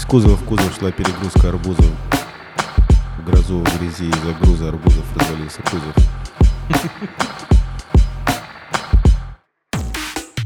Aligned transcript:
Из 0.00 0.06
кузова 0.06 0.34
в 0.34 0.44
кузов 0.46 0.74
шла 0.78 0.90
перегрузка 0.90 1.50
арбузов. 1.50 1.84
В 3.18 3.24
грозу, 3.26 3.58
в 3.58 3.78
грязи 3.78 4.08
из-за 4.08 4.32
груза 4.40 4.68
арбузов 4.70 5.04
развалился 5.14 5.60
кузов. 5.60 5.94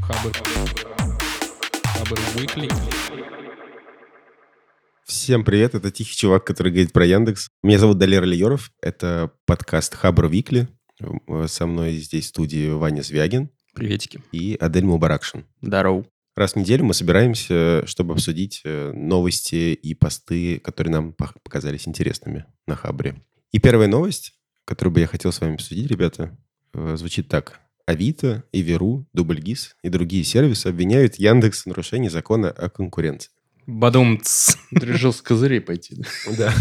Хабр. 0.03 0.33
Хабр 1.85 2.19
Weekly. 2.35 2.73
Всем 5.05 5.45
привет, 5.45 5.77
это 5.77 5.93
Тихий 5.93 6.17
Чувак, 6.17 6.45
который 6.45 6.73
говорит 6.73 6.93
про 6.93 7.07
Яндекс. 7.07 7.49
Меня 7.63 7.79
зовут 7.79 7.99
Далер 7.99 8.25
Лиеров, 8.25 8.73
это 8.83 9.31
подкаст 9.47 9.95
Хабр 9.95 10.27
Викли. 10.27 10.67
Со 11.47 11.67
мной 11.67 11.99
здесь 11.99 12.25
в 12.25 12.29
студии 12.31 12.71
Ваня 12.71 13.03
Звягин 13.03 13.51
Приветики. 13.73 14.21
и 14.33 14.57
Адель 14.57 14.85
Мубаракшин. 14.85 15.47
Здорово. 15.63 16.05
Раз 16.37 16.55
в 16.55 16.57
неделю 16.57 16.85
мы 16.85 16.95
собираемся, 16.95 17.87
чтобы 17.87 18.15
обсудить 18.15 18.61
э, 18.65 18.91
новости 18.93 19.73
и 19.73 19.95
посты, 19.95 20.59
которые 20.59 20.93
нам 20.93 21.13
показались 21.13 21.87
интересными 21.87 22.45
на 22.67 22.75
Хабре. 22.75 23.23
И 23.53 23.61
первая 23.61 23.87
новость, 23.87 24.35
которую 24.65 24.95
бы 24.95 25.01
я 25.01 25.07
хотел 25.07 25.31
с 25.31 25.41
вами 25.41 25.55
обсудить, 25.55 25.89
ребята, 25.89 26.37
э, 26.73 26.97
звучит 26.97 27.29
так. 27.29 27.61
Авито, 27.87 28.43
Иверу, 28.51 29.07
Дубльгиз 29.13 29.77
и 29.85 29.89
другие 29.91 30.25
сервисы 30.25 30.69
обвиняют 30.69 31.17
Яндекс 31.17 31.63
в 31.63 31.67
нарушении 31.67 32.09
закона 32.09 32.51
о 32.51 32.69
конкуренции. 32.69 33.31
Бадумц. 33.67 34.57
Решил 34.73 35.13
с 35.13 35.23
козырей 35.23 35.61
пойти. 35.61 36.05
да? 36.37 36.53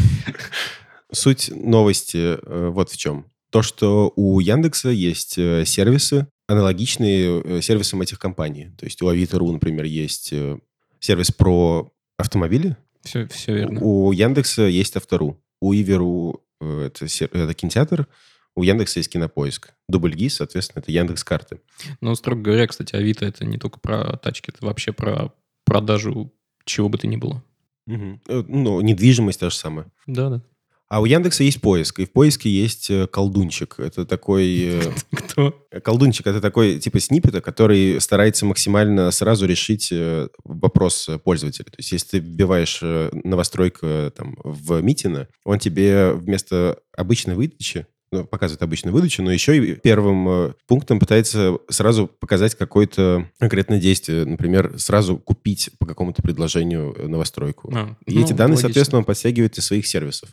Суть 1.12 1.50
новости 1.52 2.38
э, 2.40 2.70
вот 2.70 2.92
в 2.92 2.98
чем. 2.98 3.26
То, 3.50 3.64
что 3.64 4.14
у 4.16 4.40
Яндекса 4.40 4.90
есть 4.90 5.34
сервисы, 5.34 6.28
аналогичные 6.48 7.42
э, 7.42 7.62
сервисам 7.62 8.02
этих 8.02 8.20
компаний. 8.20 8.72
То 8.78 8.86
есть 8.86 9.02
у 9.02 9.08
Авито.ру, 9.08 9.52
например, 9.52 9.86
есть 9.86 10.34
э, 10.34 10.60
сервис 11.00 11.32
про 11.32 11.92
автомобили. 12.18 12.78
Все, 13.04 13.28
все 13.28 13.54
верно. 13.54 13.80
У 13.82 14.12
Яндекса 14.12 14.64
есть 14.64 14.96
Авто.ру. 14.96 15.42
У 15.62 15.74
Иверу 15.74 16.44
э, 16.62 16.88
это, 16.88 17.06
это 17.06 17.54
кинотеатр. 17.54 18.08
У 18.56 18.64
Яндекса 18.64 19.00
есть 19.00 19.12
кинопоиск. 19.12 19.74
Дубльгиз, 19.90 20.36
соответственно, 20.36 20.82
это 20.82 20.92
Яндекс 20.92 21.24
карты. 21.24 21.60
Но, 22.02 22.14
строго 22.16 22.42
говоря, 22.42 22.68
кстати, 22.68 22.96
Авито 22.96 23.26
это 23.26 23.46
не 23.46 23.58
только 23.58 23.80
про 23.80 24.18
тачки, 24.18 24.52
это 24.52 24.66
вообще 24.66 24.94
про 24.94 25.34
продажу 25.66 26.32
чего 26.66 26.88
бы 26.90 26.98
то 26.98 27.08
ни 27.08 27.16
было. 27.18 27.44
Э, 27.88 28.44
Ну, 28.48 28.82
недвижимость 28.82 29.40
та 29.40 29.50
же 29.50 29.56
самая. 29.56 29.88
Да, 30.08 30.30
да. 30.30 30.44
А 30.90 31.02
у 31.02 31.06
Яндекса 31.06 31.44
есть 31.44 31.60
поиск, 31.60 32.00
и 32.00 32.06
в 32.06 32.12
поиске 32.12 32.50
есть 32.50 32.90
э, 32.92 33.08
колдунчик. 33.08 33.80
Это 33.80 34.06
такой... 34.06 34.80
э, 34.80 34.92
Кто? 35.12 35.66
Колдунчик 35.84 36.28
это 36.28 36.40
такой 36.40 36.78
типа 36.80 37.00
сниппета, 37.00 37.42
который 37.42 38.00
старается 38.00 38.46
максимально 38.46 39.10
сразу 39.12 39.48
решить 39.48 39.90
э, 39.92 40.28
вопрос 40.44 41.10
пользователя. 41.24 41.66
То 41.66 41.78
есть, 41.80 41.92
если 41.94 42.08
ты 42.10 42.20
вбиваешь 42.20 42.80
новостройка 43.24 44.14
там, 44.16 44.38
в 44.44 44.82
Митино, 44.82 45.28
он 45.46 45.58
тебе 45.58 46.12
вместо 46.12 46.78
обычной 46.96 47.34
выдачи 47.36 47.88
ну, 48.12 48.26
показывает 48.26 48.62
обычную 48.62 48.94
выдачу, 48.94 49.24
но 49.24 49.32
еще 49.32 49.58
и 49.58 49.74
первым 49.74 50.54
пунктом 50.68 51.00
пытается 51.00 51.58
сразу 51.70 52.06
показать 52.06 52.54
какое-то 52.54 53.28
конкретное 53.40 53.80
действие. 53.80 54.26
Например, 54.26 54.76
сразу 54.78 55.18
купить 55.18 55.72
по 55.80 55.88
какому-то 55.88 56.22
предложению 56.22 56.96
новостройку. 57.10 57.74
А, 57.76 57.98
И 58.06 58.14
ну, 58.14 58.24
эти 58.24 58.34
данные, 58.34 58.58
логично. 58.58 58.68
соответственно, 58.68 59.00
он 59.00 59.06
подтягивает 59.06 59.58
из 59.58 59.66
своих 59.66 59.88
сервисов. 59.88 60.30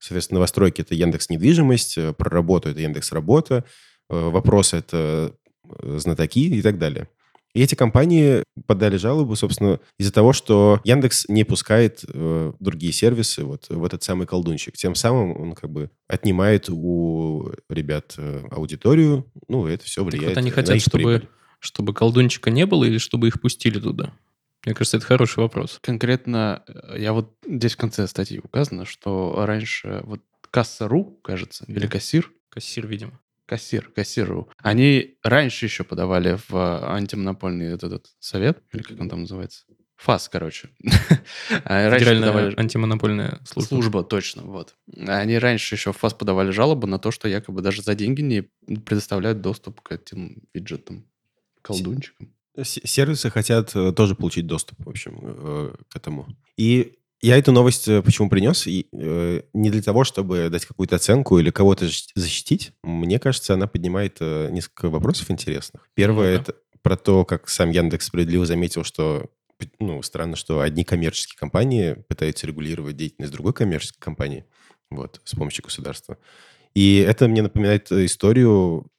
Соответственно, 0.00 0.38
новостройки— 0.38 0.80
это 0.82 0.94
Яндекс 0.94 1.30
недвижимость, 1.30 1.98
э, 1.98 2.12
про 2.12 2.30
работу— 2.30 2.68
это 2.70 2.80
Яндекс 2.80 3.12
работа, 3.12 3.64
э, 4.08 4.28
вопросы— 4.28 4.76
это 4.78 5.34
э, 5.68 5.98
знатоки 5.98 6.48
и 6.48 6.62
так 6.62 6.78
далее. 6.78 7.08
И 7.52 7.62
эти 7.62 7.74
компании 7.74 8.44
подали 8.66 8.96
жалобу, 8.96 9.34
собственно, 9.34 9.80
из-за 9.98 10.12
того, 10.12 10.32
что 10.32 10.80
Яндекс 10.84 11.28
не 11.28 11.42
пускает 11.44 12.04
э, 12.06 12.52
другие 12.60 12.92
сервисы 12.92 13.44
вот 13.44 13.66
в 13.68 13.84
этот 13.84 14.02
самый 14.04 14.26
колдунчик. 14.26 14.76
Тем 14.76 14.94
самым 14.94 15.36
он 15.36 15.52
как 15.54 15.68
бы 15.70 15.90
отнимает 16.06 16.68
у 16.70 17.52
ребят 17.68 18.14
э, 18.18 18.44
аудиторию, 18.52 19.26
ну, 19.48 19.66
это 19.66 19.84
все 19.84 20.04
Так 20.04 20.12
влияет 20.12 20.36
вот 20.36 20.38
они 20.38 20.50
на 20.50 20.54
хотят, 20.54 20.76
их 20.76 20.82
чтобы, 20.82 20.98
прибыль. 20.98 21.28
чтобы 21.58 21.92
колдунчика 21.92 22.50
не 22.50 22.66
было 22.66 22.84
или 22.84 22.98
чтобы 22.98 23.26
их 23.26 23.40
пустили 23.40 23.80
туда? 23.80 24.12
Мне 24.64 24.74
кажется, 24.74 24.98
это 24.98 25.06
хороший 25.06 25.38
вопрос. 25.38 25.78
Конкретно, 25.82 26.62
э, 26.66 26.96
я 26.98 27.12
вот 27.12 27.34
здесь 27.46 27.74
в 27.74 27.76
конце 27.78 28.06
статьи 28.06 28.38
указано, 28.42 28.84
что 28.84 29.44
раньше 29.46 30.00
вот 30.04 30.20
Касса.ру, 30.50 31.20
кажется, 31.22 31.64
или. 31.66 31.86
Кассир, 31.86 32.30
Кассир, 32.50 32.86
видимо. 32.86 33.18
Кассир, 33.46 33.90
Кассир.ру, 33.90 34.48
они 34.58 35.16
раньше 35.24 35.66
еще 35.66 35.82
подавали 35.82 36.38
в 36.48 36.94
антимонопольный 36.94 37.66
этот, 37.66 37.92
этот 37.92 38.06
совет, 38.20 38.62
или 38.72 38.82
как 38.82 39.00
он 39.00 39.08
там 39.08 39.20
называется? 39.22 39.64
ФАС, 39.96 40.28
короче. 40.28 40.70
Федеральная 41.48 42.28
подавали- 42.32 42.54
антимонопольная 42.56 43.40
служба. 43.44 43.68
Служба, 43.68 44.02
точно, 44.04 44.42
вот. 44.42 44.76
Они 44.96 45.36
раньше 45.38 45.74
еще 45.74 45.92
в 45.92 45.98
ФАС 45.98 46.14
подавали 46.14 46.50
жалобы 46.50 46.86
на 46.86 46.98
то, 46.98 47.10
что 47.10 47.28
якобы 47.28 47.60
даже 47.60 47.82
за 47.82 47.94
деньги 47.94 48.20
не 48.22 48.42
предоставляют 48.76 49.40
доступ 49.40 49.80
к 49.80 49.92
этим 49.92 50.42
виджетам, 50.54 51.06
колдунчикам. 51.60 52.34
Сервисы 52.62 53.30
хотят 53.30 53.74
э, 53.74 53.92
тоже 53.92 54.14
получить 54.14 54.46
доступ, 54.46 54.84
в 54.84 54.88
общем, 54.88 55.18
э, 55.22 55.74
к 55.88 55.96
этому. 55.96 56.26
И 56.56 56.98
я 57.22 57.36
эту 57.36 57.52
новость 57.52 57.86
э, 57.88 58.02
почему 58.02 58.28
принес? 58.28 58.66
И, 58.66 58.88
э, 58.92 59.42
не 59.52 59.70
для 59.70 59.82
того, 59.82 60.04
чтобы 60.04 60.48
дать 60.50 60.64
какую-то 60.64 60.96
оценку 60.96 61.38
или 61.38 61.50
кого-то 61.50 61.86
защ- 61.86 62.10
защитить. 62.14 62.72
Мне 62.82 63.18
кажется, 63.18 63.54
она 63.54 63.66
поднимает 63.66 64.16
э, 64.20 64.48
несколько 64.50 64.88
вопросов 64.88 65.30
интересных. 65.30 65.88
Первое 65.94 66.38
Ну-ка. 66.38 66.52
это 66.52 66.60
про 66.82 66.96
то, 66.96 67.24
как 67.24 67.48
сам 67.48 67.70
Яндекс 67.70 68.06
справедливо 68.06 68.46
заметил, 68.46 68.84
что 68.84 69.30
ну, 69.78 70.02
странно, 70.02 70.36
что 70.36 70.60
одни 70.60 70.84
коммерческие 70.84 71.38
компании 71.38 72.02
пытаются 72.08 72.46
регулировать 72.46 72.96
деятельность 72.96 73.32
другой 73.32 73.52
коммерческой 73.52 74.00
компании 74.00 74.46
вот, 74.90 75.20
с 75.24 75.34
помощью 75.34 75.64
государства. 75.64 76.16
И 76.74 76.98
это 76.98 77.28
мне 77.28 77.42
напоминает 77.42 77.90
э, 77.90 78.04
историю, 78.04 78.90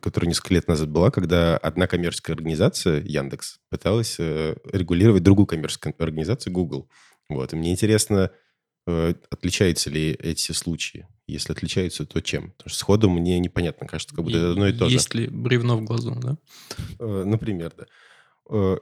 которая 0.00 0.28
несколько 0.28 0.54
лет 0.54 0.68
назад 0.68 0.90
была, 0.90 1.10
когда 1.10 1.56
одна 1.56 1.86
коммерческая 1.86 2.36
организация, 2.36 3.02
Яндекс, 3.02 3.60
пыталась 3.70 4.16
э, 4.18 4.56
регулировать 4.72 5.22
другую 5.22 5.46
коммерческую 5.46 5.94
организацию, 5.98 6.52
Google. 6.52 6.88
Вот. 7.28 7.52
И 7.52 7.56
мне 7.56 7.72
интересно, 7.72 8.30
э, 8.86 9.14
отличаются 9.30 9.90
ли 9.90 10.12
эти 10.12 10.52
случаи. 10.52 11.06
Если 11.26 11.52
отличаются, 11.52 12.04
то 12.04 12.20
чем? 12.20 12.50
Потому 12.52 12.68
что 12.68 12.78
сходу 12.78 13.08
мне 13.08 13.38
непонятно, 13.38 13.86
кажется, 13.86 14.14
как 14.14 14.24
будто 14.24 14.36
это 14.36 14.50
одно 14.52 14.68
и 14.68 14.72
то 14.72 14.88
же. 14.88 14.94
Есть 14.94 15.14
ли 15.14 15.26
бревно 15.26 15.78
в 15.78 15.84
глазу, 15.84 16.14
да? 16.16 16.36
Например, 16.98 17.72
да. 17.76 18.78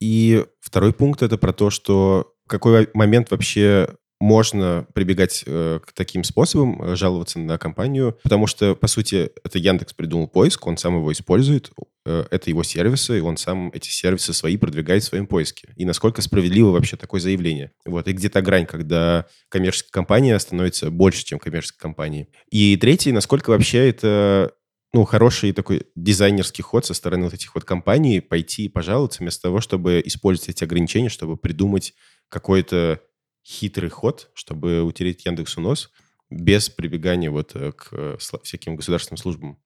И 0.00 0.44
второй 0.60 0.92
пункт 0.92 1.22
это 1.22 1.38
про 1.38 1.52
то, 1.52 1.70
что 1.70 2.34
в 2.44 2.48
какой 2.48 2.90
момент 2.94 3.30
вообще 3.30 3.96
можно 4.20 4.86
прибегать 4.94 5.44
э, 5.46 5.80
к 5.84 5.92
таким 5.92 6.24
способам, 6.24 6.80
э, 6.82 6.96
жаловаться 6.96 7.38
на 7.38 7.58
компанию, 7.58 8.18
потому 8.22 8.46
что, 8.46 8.74
по 8.74 8.86
сути, 8.86 9.30
это 9.44 9.58
Яндекс 9.58 9.92
придумал 9.92 10.28
поиск, 10.28 10.66
он 10.66 10.76
сам 10.76 10.96
его 10.96 11.12
использует, 11.12 11.70
э, 12.06 12.24
это 12.30 12.50
его 12.50 12.62
сервисы, 12.62 13.18
и 13.18 13.20
он 13.20 13.36
сам 13.36 13.70
эти 13.74 13.88
сервисы 13.88 14.32
свои 14.32 14.56
продвигает 14.56 15.02
в 15.02 15.06
своем 15.06 15.26
поиске. 15.26 15.68
И 15.76 15.84
насколько 15.84 16.22
справедливо 16.22 16.70
вообще 16.70 16.96
такое 16.96 17.20
заявление. 17.20 17.72
Вот. 17.84 18.08
И 18.08 18.12
где 18.12 18.28
то 18.28 18.40
грань, 18.40 18.66
когда 18.66 19.26
коммерческая 19.48 19.90
компания 19.90 20.38
становится 20.38 20.90
больше, 20.90 21.24
чем 21.24 21.38
коммерческая 21.38 21.80
компания. 21.80 22.28
И 22.50 22.76
третий, 22.76 23.12
насколько 23.12 23.50
вообще 23.50 23.88
это 23.88 24.52
ну, 24.94 25.04
хороший 25.04 25.50
такой 25.52 25.88
дизайнерский 25.96 26.62
ход 26.62 26.86
со 26.86 26.94
стороны 26.94 27.24
вот 27.24 27.34
этих 27.34 27.52
вот 27.56 27.64
компаний 27.64 28.20
пойти 28.20 28.66
и 28.66 28.68
пожаловаться 28.68 29.22
вместо 29.22 29.42
того, 29.42 29.60
чтобы 29.60 30.00
использовать 30.04 30.50
эти 30.50 30.62
ограничения, 30.62 31.08
чтобы 31.08 31.36
придумать 31.36 31.94
какой-то 32.28 33.00
хитрый 33.44 33.90
ход, 33.90 34.30
чтобы 34.34 34.82
утереть 34.82 35.24
Яндексу 35.26 35.60
нос 35.60 35.90
без 36.30 36.70
прибегания 36.70 37.30
вот 37.30 37.54
э, 37.54 37.72
к 37.72 37.88
э, 37.92 38.16
всяким 38.42 38.76
государственным 38.76 39.18
службам. 39.18 39.58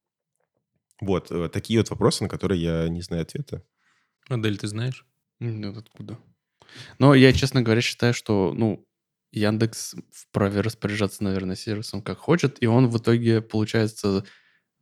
Вот, 1.01 1.31
э, 1.31 1.49
такие 1.49 1.79
вот 1.79 1.91
вопросы, 1.91 2.25
на 2.25 2.29
которые 2.29 2.61
я 2.61 2.89
не 2.89 3.01
знаю 3.03 3.23
ответа. 3.23 3.63
Адель, 4.29 4.59
ты 4.59 4.67
знаешь? 4.67 5.07
Ну, 5.39 5.77
откуда? 5.77 6.19
Но 6.99 7.15
я, 7.15 7.33
честно 7.33 7.63
говоря, 7.63 7.81
считаю, 7.81 8.13
что, 8.13 8.53
ну, 8.55 8.85
Яндекс 9.31 9.95
вправе 10.11 10.61
распоряжаться, 10.61 11.23
наверное, 11.23 11.57
сервисом 11.57 12.03
как 12.03 12.19
хочет, 12.19 12.63
и 12.63 12.67
он 12.67 12.89
в 12.89 12.99
итоге, 12.99 13.41
получается, 13.41 14.25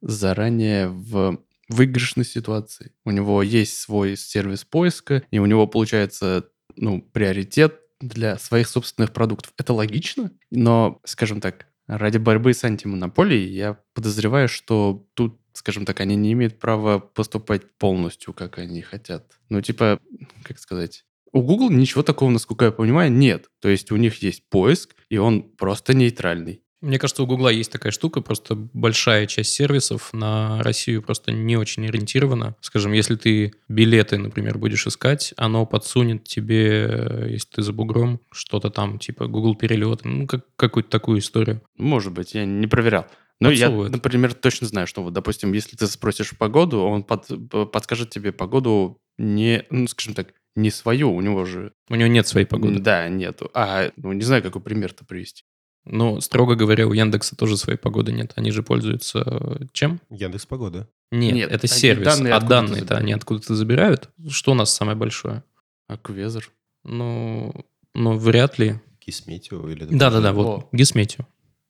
заранее 0.00 0.88
в 0.88 1.42
выигрышной 1.68 2.24
ситуации. 2.24 2.92
У 3.04 3.10
него 3.10 3.42
есть 3.42 3.76
свой 3.78 4.16
сервис 4.16 4.64
поиска, 4.64 5.22
и 5.30 5.38
у 5.38 5.46
него, 5.46 5.66
получается, 5.66 6.48
ну, 6.76 7.02
приоритет 7.02 7.80
для 8.00 8.38
своих 8.38 8.68
собственных 8.68 9.12
продуктов. 9.12 9.52
Это 9.58 9.72
логично, 9.72 10.30
но, 10.50 11.00
скажем 11.04 11.40
так, 11.40 11.66
ради 11.86 12.18
борьбы 12.18 12.52
с 12.52 12.64
антимонополией 12.64 13.48
я 13.48 13.78
подозреваю, 13.94 14.48
что 14.48 15.06
тут, 15.14 15.40
скажем 15.52 15.84
так, 15.84 16.00
они 16.00 16.16
не 16.16 16.32
имеют 16.32 16.58
права 16.58 16.98
поступать 16.98 17.76
полностью, 17.78 18.34
как 18.34 18.58
они 18.58 18.82
хотят. 18.82 19.32
Ну, 19.48 19.60
типа, 19.60 20.00
как 20.42 20.58
сказать... 20.58 21.04
У 21.32 21.42
Google 21.42 21.70
ничего 21.70 22.02
такого, 22.02 22.30
насколько 22.30 22.66
я 22.66 22.70
понимаю, 22.70 23.12
нет. 23.12 23.50
То 23.60 23.68
есть 23.68 23.90
у 23.90 23.96
них 23.96 24.22
есть 24.22 24.48
поиск, 24.48 24.94
и 25.10 25.18
он 25.18 25.42
просто 25.42 25.92
нейтральный. 25.92 26.62
Мне 26.82 26.98
кажется, 26.98 27.22
у 27.22 27.26
Гугла 27.26 27.48
есть 27.48 27.72
такая 27.72 27.90
штука, 27.90 28.20
просто 28.20 28.54
большая 28.54 29.26
часть 29.26 29.52
сервисов 29.52 30.12
на 30.12 30.62
Россию 30.62 31.02
просто 31.02 31.32
не 31.32 31.56
очень 31.56 31.86
ориентирована. 31.86 32.54
Скажем, 32.60 32.92
если 32.92 33.16
ты 33.16 33.54
билеты, 33.68 34.18
например, 34.18 34.58
будешь 34.58 34.86
искать, 34.86 35.32
оно 35.36 35.64
подсунет 35.64 36.24
тебе, 36.24 37.28
если 37.30 37.48
ты 37.48 37.62
за 37.62 37.72
бугром, 37.72 38.20
что-то 38.30 38.70
там, 38.70 38.98
типа 38.98 39.26
Google 39.26 39.54
перелеты, 39.54 40.08
ну, 40.08 40.26
как, 40.26 40.44
какую-то 40.56 40.90
такую 40.90 41.20
историю. 41.20 41.62
Может 41.78 42.12
быть, 42.12 42.34
я 42.34 42.44
не 42.44 42.66
проверял. 42.66 43.06
Но 43.40 43.50
я, 43.50 43.68
например, 43.70 44.34
точно 44.34 44.66
знаю, 44.66 44.86
что 44.86 45.02
вот, 45.02 45.12
допустим, 45.12 45.52
если 45.52 45.76
ты 45.76 45.86
спросишь 45.86 46.36
погоду, 46.36 46.80
он 46.80 47.02
под- 47.02 47.28
подскажет 47.70 48.10
тебе 48.10 48.32
погоду 48.32 48.98
не, 49.18 49.64
ну, 49.70 49.86
скажем 49.88 50.14
так, 50.14 50.32
не 50.54 50.70
свою, 50.70 51.12
у 51.12 51.20
него 51.20 51.44
же... 51.44 51.72
У 51.90 51.94
него 51.94 52.08
нет 52.08 52.26
своей 52.26 52.46
погоды. 52.46 52.78
Да, 52.78 53.08
нету. 53.08 53.50
А, 53.52 53.90
ну, 53.96 54.12
не 54.12 54.22
знаю, 54.22 54.42
какой 54.42 54.62
пример-то 54.62 55.04
привести. 55.04 55.44
Но, 55.86 56.20
строго 56.20 56.56
говоря, 56.56 56.88
у 56.88 56.92
Яндекса 56.92 57.36
тоже 57.36 57.56
своей 57.56 57.78
погоды 57.78 58.12
нет. 58.12 58.32
Они 58.34 58.50
же 58.50 58.64
пользуются 58.64 59.22
э, 59.24 59.66
чем? 59.72 60.00
Яндекс 60.10 60.44
Погода. 60.44 60.88
Нет, 61.12 61.34
Нет, 61.34 61.52
это 61.52 61.68
они 61.70 61.80
сервис. 61.80 62.04
данные 62.04 62.34
а 62.34 62.40
данные-то 62.40 62.96
они 62.96 63.12
откуда-то 63.12 63.54
забирают. 63.54 64.10
Что 64.28 64.52
у 64.52 64.54
нас 64.54 64.74
самое 64.74 64.98
большое? 64.98 65.44
Аквезер. 65.86 66.50
Ну, 66.82 67.54
ну 67.94 68.18
вряд 68.18 68.58
ли. 68.58 68.80
Кисметио 68.98 69.68
или... 69.68 69.84
Да-да-да, 69.84 70.32
вот, 70.32 70.68
Гисметио. 70.72 71.24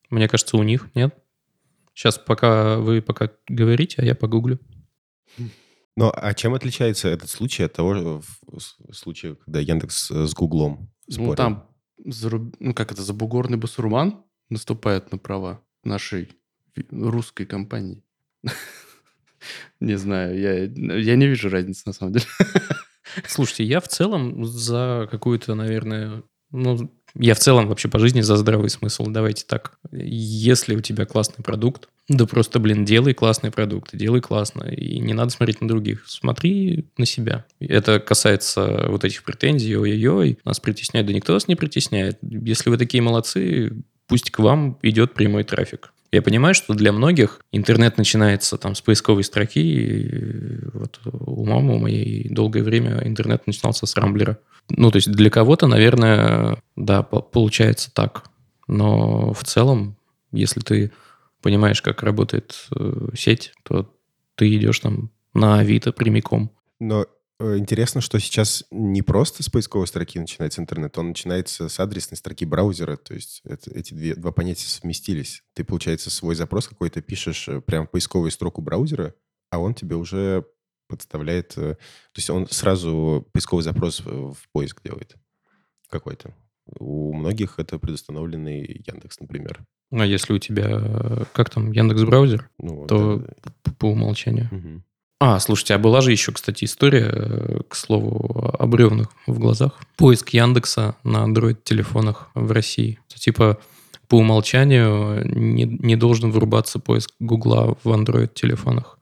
Мне 0.09 0.27
кажется, 0.27 0.57
у 0.57 0.63
них, 0.63 0.87
нет? 0.95 1.15
Сейчас 1.93 2.17
пока 2.17 2.77
вы 2.77 3.03
пока 3.03 3.29
говорите, 3.47 3.97
а 3.99 4.05
я 4.05 4.15
погуглю. 4.15 4.59
Но 5.95 6.11
а 6.15 6.33
чем 6.33 6.55
отличается 6.55 7.07
этот 7.09 7.29
случай 7.29 7.63
от 7.63 7.73
того 7.73 8.21
с- 8.57 8.77
случая, 8.91 9.35
когда 9.35 9.59
Яндекс 9.59 10.11
э, 10.11 10.25
с 10.25 10.33
Гуглом 10.33 10.91
спорил? 11.09 11.29
Ну, 11.29 11.35
там, 11.35 11.67
заруб- 12.05 12.55
ну, 12.59 12.73
как 12.73 12.91
это, 12.91 13.01
забугорный 13.01 13.57
басурман 13.57 14.23
наступает 14.49 15.11
на 15.11 15.17
права 15.17 15.63
нашей 15.83 16.29
русской 16.91 17.45
компании. 17.45 18.03
Не 19.79 19.97
знаю, 19.97 20.39
я, 20.39 20.63
я 20.63 21.15
не 21.15 21.27
вижу 21.27 21.49
разницы, 21.49 21.83
на 21.85 21.93
самом 21.93 22.13
деле. 22.13 22.25
Слушайте, 23.27 23.63
я 23.63 23.79
в 23.79 23.87
целом 23.87 24.43
за 24.45 25.07
какую-то, 25.11 25.55
наверное, 25.55 26.23
ну, 26.51 26.91
я 27.19 27.33
в 27.35 27.39
целом 27.39 27.67
вообще 27.67 27.87
по 27.89 27.99
жизни 27.99 28.21
за 28.21 28.37
здравый 28.37 28.69
смысл. 28.69 29.05
Давайте 29.07 29.45
так. 29.45 29.77
Если 29.91 30.75
у 30.75 30.81
тебя 30.81 31.05
классный 31.05 31.43
продукт, 31.43 31.89
да 32.07 32.25
просто, 32.25 32.59
блин, 32.59 32.85
делай 32.85 33.13
классный 33.13 33.51
продукт, 33.51 33.95
делай 33.95 34.21
классно. 34.21 34.63
И 34.63 34.99
не 34.99 35.13
надо 35.13 35.31
смотреть 35.31 35.61
на 35.61 35.67
других. 35.67 36.03
Смотри 36.07 36.85
на 36.97 37.05
себя. 37.05 37.45
Это 37.59 37.99
касается 37.99 38.85
вот 38.87 39.03
этих 39.03 39.23
претензий, 39.23 39.75
ой-ой-ой, 39.75 40.39
нас 40.45 40.59
притесняют. 40.59 41.07
Да 41.07 41.13
никто 41.13 41.33
вас 41.33 41.47
не 41.47 41.55
притесняет. 41.55 42.17
Если 42.21 42.69
вы 42.69 42.77
такие 42.77 43.01
молодцы, 43.01 43.73
пусть 44.07 44.31
к 44.31 44.39
вам 44.39 44.77
идет 44.81 45.13
прямой 45.13 45.43
трафик. 45.43 45.91
Я 46.11 46.21
понимаю, 46.21 46.53
что 46.53 46.73
для 46.73 46.91
многих 46.91 47.41
интернет 47.51 47.97
начинается 47.97 48.57
там 48.57 48.75
с 48.75 48.81
поисковой 48.81 49.23
строки. 49.23 49.59
И 49.59 50.59
вот 50.73 50.99
у 51.03 51.45
мамы 51.45 51.75
у 51.75 51.79
моей 51.79 52.29
долгое 52.29 52.63
время 52.63 53.01
интернет 53.03 53.45
начинался 53.45 53.85
с 53.85 53.95
Рамблера. 53.95 54.39
Ну, 54.69 54.91
то 54.91 54.97
есть 54.97 55.11
для 55.11 55.29
кого-то, 55.29 55.67
наверное, 55.67 56.61
да, 56.75 57.03
по- 57.03 57.21
получается 57.21 57.91
так. 57.93 58.23
Но 58.67 59.33
в 59.33 59.43
целом, 59.43 59.97
если 60.31 60.61
ты 60.61 60.91
понимаешь, 61.41 61.81
как 61.81 62.03
работает 62.03 62.67
э, 62.75 63.09
сеть, 63.15 63.53
то 63.63 63.93
ты 64.35 64.53
идешь 64.55 64.79
там 64.79 65.09
на 65.33 65.59
Авито 65.59 65.91
прямиком. 65.91 66.51
Но 66.79 67.05
интересно, 67.39 68.01
что 68.01 68.19
сейчас 68.19 68.65
не 68.71 69.01
просто 69.01 69.43
с 69.43 69.49
поисковой 69.49 69.87
строки 69.87 70.17
начинается 70.19 70.61
интернет, 70.61 70.97
он 70.97 71.09
начинается 71.09 71.69
с 71.69 71.79
адресной 71.79 72.17
строки 72.17 72.45
браузера. 72.45 72.97
То 72.97 73.13
есть 73.13 73.41
это- 73.43 73.71
эти 73.71 73.93
две, 73.93 74.15
два 74.15 74.31
понятия 74.31 74.67
совместились. 74.67 75.43
Ты, 75.53 75.63
получается, 75.63 76.09
свой 76.09 76.35
запрос 76.35 76.67
какой-то 76.67 77.01
пишешь 77.01 77.47
э, 77.47 77.61
прям 77.61 77.85
в 77.87 77.91
поисковую 77.91 78.31
строку 78.31 78.61
браузера, 78.61 79.13
а 79.51 79.59
он 79.59 79.73
тебе 79.73 79.95
уже 79.95 80.45
подставляет... 80.87 81.53
э, 81.57 81.75
То 81.75 82.17
есть 82.17 82.29
он 82.29 82.47
сразу 82.49 83.27
поисковый 83.33 83.63
запрос 83.63 83.99
в 84.01 84.37
поиск 84.51 84.81
делает 84.83 85.15
какой-то. 85.89 86.33
У 86.79 87.13
многих 87.13 87.59
это 87.59 87.77
предустановленный 87.79 88.83
Яндекс, 88.87 89.19
например. 89.19 89.63
А 89.91 90.05
если 90.05 90.33
у 90.33 90.39
тебя, 90.39 90.65
э, 90.69 91.23
как 91.33 91.49
там, 91.49 91.71
Яндекс 91.71 92.03
браузер, 92.03 92.49
Ну, 92.57 92.85
то 92.87 93.19
п- 93.63 93.71
по 93.77 93.85
умолчанию. 93.91 94.49
Мгм. 94.51 94.83
А, 95.19 95.39
слушайте, 95.39 95.73
а 95.73 95.79
была 95.79 96.01
же 96.01 96.11
еще, 96.11 96.31
кстати, 96.31 96.65
история, 96.65 97.09
э, 97.11 97.59
к 97.67 97.75
слову, 97.75 98.53
о 98.59 98.67
бревнах 98.67 99.07
в 99.25 99.39
глазах. 99.39 99.79
Поиск 99.95 100.29
Яндекса 100.29 100.95
на 101.03 101.25
Android-телефонах 101.25 102.29
в 102.35 102.51
России. 102.51 102.99
Типа, 103.07 103.57
по 104.07 104.15
умолчанию 104.15 105.27
не, 105.27 105.63
не 105.63 105.95
должен 105.95 106.31
вырубаться 106.31 106.79
поиск 106.79 107.11
Гугла 107.19 107.77
в 107.83 107.89
Android-телефонах. 107.89 108.99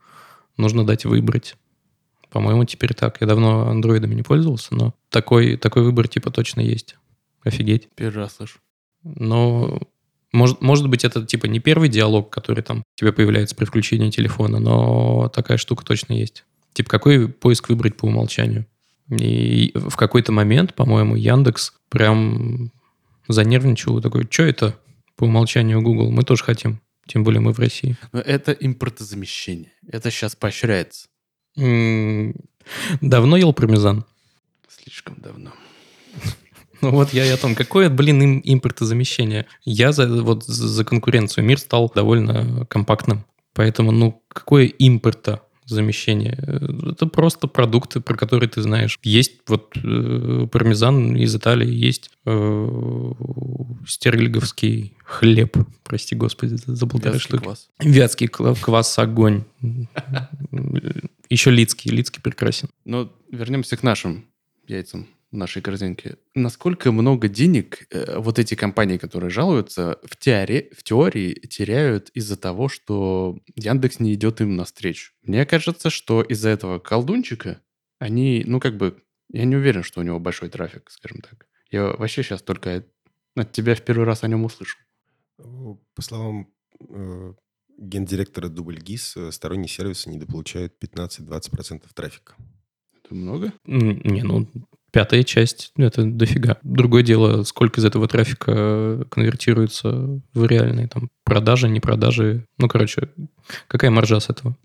Нужно 0.57 0.85
дать 0.85 1.05
выбрать. 1.05 1.55
По-моему, 2.29 2.63
теперь 2.65 2.93
так. 2.93 3.19
Я 3.19 3.27
давно 3.27 3.67
андроидами 3.67 4.15
не 4.15 4.23
пользовался, 4.23 4.73
но 4.73 4.93
такой, 5.09 5.57
такой 5.57 5.83
выбор 5.83 6.07
типа 6.07 6.31
точно 6.31 6.61
есть. 6.61 6.95
Офигеть. 7.43 7.89
Первый 7.95 8.19
раз 8.19 8.35
слышу. 8.35 8.59
Но 9.03 9.79
может, 10.35 10.61
может 10.61 10.87
быть, 10.89 11.03
это 11.03 11.25
типа 11.25 11.45
не 11.47 11.59
первый 11.59 11.89
диалог, 11.89 12.29
который 12.29 12.63
там 12.63 12.79
у 12.79 12.99
тебя 12.99 13.11
появляется 13.11 13.55
при 13.55 13.65
включении 13.65 14.09
телефона, 14.11 14.59
но 14.59 15.29
такая 15.29 15.57
штука 15.57 15.83
точно 15.83 16.13
есть. 16.13 16.45
Типа, 16.73 16.89
какой 16.89 17.29
поиск 17.29 17.69
выбрать 17.69 17.97
по 17.97 18.05
умолчанию? 18.05 18.65
И 19.09 19.71
в 19.75 19.95
какой-то 19.95 20.31
момент, 20.31 20.73
по-моему, 20.73 21.15
Яндекс 21.15 21.73
прям 21.89 22.71
занервничал 23.27 24.01
такой, 24.01 24.27
что 24.29 24.43
это 24.43 24.77
по 25.15 25.25
умолчанию 25.25 25.81
Google? 25.81 26.11
Мы 26.11 26.23
тоже 26.23 26.43
хотим. 26.43 26.81
Тем 27.07 27.23
более 27.23 27.39
мы 27.39 27.53
в 27.53 27.59
России. 27.59 27.97
Но 28.11 28.19
это 28.19 28.51
импортозамещение. 28.51 29.71
Это 29.87 30.09
сейчас 30.09 30.35
поощряется. 30.35 31.07
М, 31.55 32.35
Давно 33.01 33.37
ел 33.37 33.53
пармезан? 33.53 34.05
Слишком 34.67 35.15
давно. 35.21 35.51
Ну 36.91 36.97
вот 36.97 37.13
я 37.13 37.25
и 37.25 37.29
о 37.29 37.37
том, 37.37 37.55
какое, 37.55 37.89
блин, 37.89 38.21
им 38.21 38.41
импортозамещение. 38.43 39.45
Я 39.63 39.91
за, 39.91 40.07
вот 40.23 40.43
за 40.45 40.83
конкуренцию. 40.85 41.43
Мир 41.43 41.59
стал 41.59 41.91
довольно 41.93 42.65
компактным. 42.65 43.25
Поэтому, 43.53 43.91
ну, 43.91 44.21
какое 44.27 44.65
импортозамещение? 44.67 46.37
Это 46.91 47.07
просто 47.07 47.47
продукты, 47.47 48.01
про 48.01 48.17
которые 48.17 48.49
ты 48.49 48.61
знаешь. 48.61 48.99
Есть 49.01 49.33
вот 49.47 49.75
э, 49.77 50.47
пармезан 50.51 51.15
из 51.15 51.33
Италии, 51.35 51.71
есть 51.71 52.11
э, 52.25 53.11
стерлиговский 53.87 54.97
хлеб, 55.03 55.57
прости 55.83 56.15
господи, 56.15 56.57
за 56.65 56.85
полторы 56.85 57.13
Вязкий 57.13 57.29
штуки. 57.29 57.43
квас. 57.43 57.69
Вятский 57.79 58.27
квас 58.27 58.99
огонь. 58.99 59.45
Еще 61.29 61.49
Лицкий. 61.51 61.91
Лицкий 61.91 62.21
прекрасен. 62.21 62.69
Но 62.83 63.11
вернемся 63.31 63.77
к 63.77 63.83
нашим 63.83 64.25
яйцам 64.67 65.07
нашей 65.35 65.61
корзинке. 65.61 66.17
Насколько 66.33 66.91
много 66.91 67.27
денег 67.27 67.87
э, 67.91 68.17
вот 68.19 68.39
эти 68.39 68.55
компании, 68.55 68.97
которые 68.97 69.29
жалуются, 69.29 69.99
в, 70.03 70.17
теоре, 70.17 70.69
в 70.75 70.83
теории 70.83 71.33
теряют 71.33 72.09
из-за 72.13 72.37
того, 72.37 72.69
что 72.69 73.39
Яндекс 73.55 73.99
не 73.99 74.13
идет 74.13 74.41
им 74.41 74.55
навстречу? 74.55 75.13
Мне 75.23 75.45
кажется, 75.45 75.89
что 75.89 76.21
из-за 76.21 76.49
этого 76.49 76.79
колдунчика 76.79 77.61
они, 77.99 78.43
ну 78.45 78.59
как 78.59 78.77
бы, 78.77 79.01
я 79.31 79.45
не 79.45 79.55
уверен, 79.55 79.83
что 79.83 79.99
у 79.99 80.03
него 80.03 80.19
большой 80.19 80.49
трафик, 80.49 80.89
скажем 80.91 81.21
так. 81.21 81.47
Я 81.71 81.87
вообще 81.87 82.23
сейчас 82.23 82.41
только 82.41 82.85
от 83.35 83.51
тебя 83.51 83.75
в 83.75 83.81
первый 83.81 84.05
раз 84.05 84.23
о 84.23 84.27
нем 84.27 84.45
услышал. 84.45 84.79
По 85.37 86.01
словам 86.01 86.49
э, 86.89 87.33
гендиректора 87.77 88.47
Дубль 88.49 88.79
ГИС, 88.79 89.17
э, 89.17 89.31
сторонние 89.31 89.67
сервисы 89.67 90.09
недополучают 90.09 90.73
15-20% 90.81 91.83
трафика. 91.93 92.35
Это 93.03 93.15
много? 93.15 93.53
Не, 93.65 94.23
ну, 94.23 94.47
пятая 94.95 95.23
часть, 95.23 95.73
ну, 95.75 95.87
это 95.87 96.05
дофига. 96.05 96.57
Другое 96.63 97.03
дело, 97.03 97.43
сколько 97.43 97.81
из 97.81 97.83
этого 97.83 98.07
трафика 98.07 98.53
э, 98.55 99.03
конвертируется 99.11 100.21
в 100.33 100.45
реальные 100.45 100.87
там 100.87 101.09
продажи, 101.25 101.67
не 101.67 101.81
продажи. 101.81 102.45
Ну, 102.57 102.69
короче, 102.69 103.09
какая 103.67 103.91
маржа 103.91 104.21
с 104.21 104.29
этого? 104.29 104.55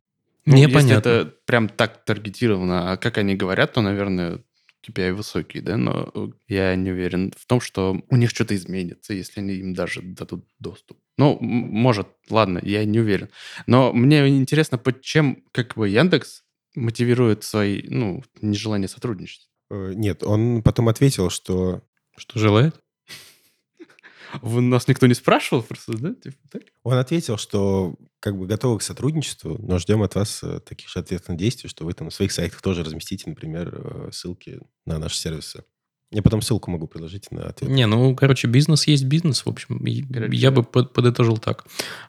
Ну, 0.47 0.55
Если 0.55 0.71
Непонятно. 0.71 1.09
это 1.09 1.35
прям 1.47 1.69
так 1.69 2.05
таргетировано, 2.05 2.93
а 2.93 2.97
как 2.97 3.19
они 3.19 3.35
говорят, 3.35 3.73
то, 3.73 3.81
наверное, 3.81 4.39
KPI 4.87 5.15
высокий, 5.15 5.61
да, 5.63 5.77
но 5.77 6.13
э, 6.15 6.29
я 6.47 6.77
не 6.77 6.93
уверен 6.93 7.33
в 7.37 7.45
том, 7.47 7.61
что 7.61 8.01
у 8.09 8.15
них 8.17 8.31
что-то 8.31 8.55
изменится, 8.55 9.13
если 9.13 9.41
они 9.41 9.55
им 9.55 9.75
даже 9.75 10.01
дадут 10.01 10.45
доступ. 10.61 10.97
Ну, 11.19 11.39
может, 11.41 12.07
ладно, 12.29 12.61
я 12.63 12.85
не 12.85 13.01
уверен. 13.01 13.31
Но 13.67 13.93
мне 13.93 14.29
интересно, 14.29 14.79
под 14.79 15.03
чем 15.03 15.43
как 15.51 15.75
бы 15.75 15.89
Яндекс 15.89 16.45
мотивирует 16.77 17.43
свои, 17.43 17.83
ну, 17.89 18.23
нежелание 18.41 18.87
сотрудничать. 18.87 19.50
Э, 19.71 19.93
Нет, 19.95 20.23
он 20.23 20.63
потом 20.63 20.89
ответил, 20.89 21.31
что 21.31 21.83
Что 22.17 22.39
желает? 22.39 22.81
Вы 24.43 24.61
нас 24.61 24.87
никто 24.89 25.07
не 25.07 25.15
спрашивал 25.15 25.63
просто, 25.63 25.97
да? 25.97 26.15
Типа 26.15 26.37
так? 26.51 26.63
он 26.83 26.95
ответил, 26.99 27.37
что 27.37 27.95
как 28.21 28.37
бы 28.39 28.47
готовы 28.47 28.79
к 28.79 28.83
сотрудничеству, 28.83 29.57
но 29.59 29.79
ждем 29.79 30.03
от 30.03 30.15
вас 30.15 30.43
э, 30.43 30.61
таких 30.61 30.89
же 30.89 30.99
ответственных 30.99 31.39
действий, 31.41 31.69
что 31.69 31.85
вы 31.85 31.93
там 31.95 32.07
на 32.07 32.11
своих 32.11 32.33
сайтах 32.33 32.61
тоже 32.61 32.85
разместите, 32.85 33.29
например, 33.31 33.73
э, 33.73 34.11
ссылки 34.13 34.61
на 34.87 34.99
наши 34.99 35.17
сервисы. 35.17 35.65
Я 36.13 36.23
потом 36.23 36.43
ссылку 36.43 36.73
могу 36.73 36.89
приложить 36.89 37.31
на 37.31 37.47
ответ. 37.47 37.71
Не, 37.71 37.87
ну, 37.87 38.17
короче, 38.17 38.49
бизнес 38.49 38.87
есть 38.89 39.05
бизнес, 39.05 39.47
в 39.47 39.49
общем. 39.49 39.85
Я 39.85 40.51
бы 40.51 40.65
под- 40.65 40.93
подытожил 40.93 41.39
так. 41.39 41.65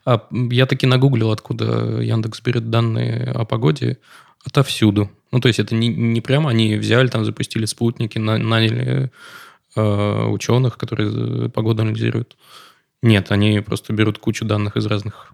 А, 0.06 0.28
я 0.32 0.66
таки 0.66 0.88
нагуглил, 0.88 1.30
откуда 1.30 2.02
Яндекс 2.02 2.42
берет 2.42 2.72
данные 2.72 3.30
о 3.30 3.46
погоде. 3.46 4.00
Отовсюду. 4.46 5.10
Ну, 5.32 5.40
то 5.40 5.48
есть 5.48 5.60
это 5.60 5.76
не, 5.76 5.88
не 5.88 6.22
прямо 6.22 6.50
они 6.50 6.76
взяли, 6.76 7.08
там 7.08 7.26
запустили 7.26 7.66
спутники, 7.66 8.18
на- 8.18 8.38
наняли 8.38 9.12
э, 9.76 10.26
ученых, 10.26 10.78
которые 10.78 11.12
э, 11.46 11.50
погоду 11.50 11.84
анализируют. 11.84 12.38
Нет, 13.02 13.32
они 13.32 13.60
просто 13.62 13.94
берут 13.94 14.18
кучу 14.18 14.46
данных 14.46 14.78
из 14.78 14.86
разных 14.86 15.34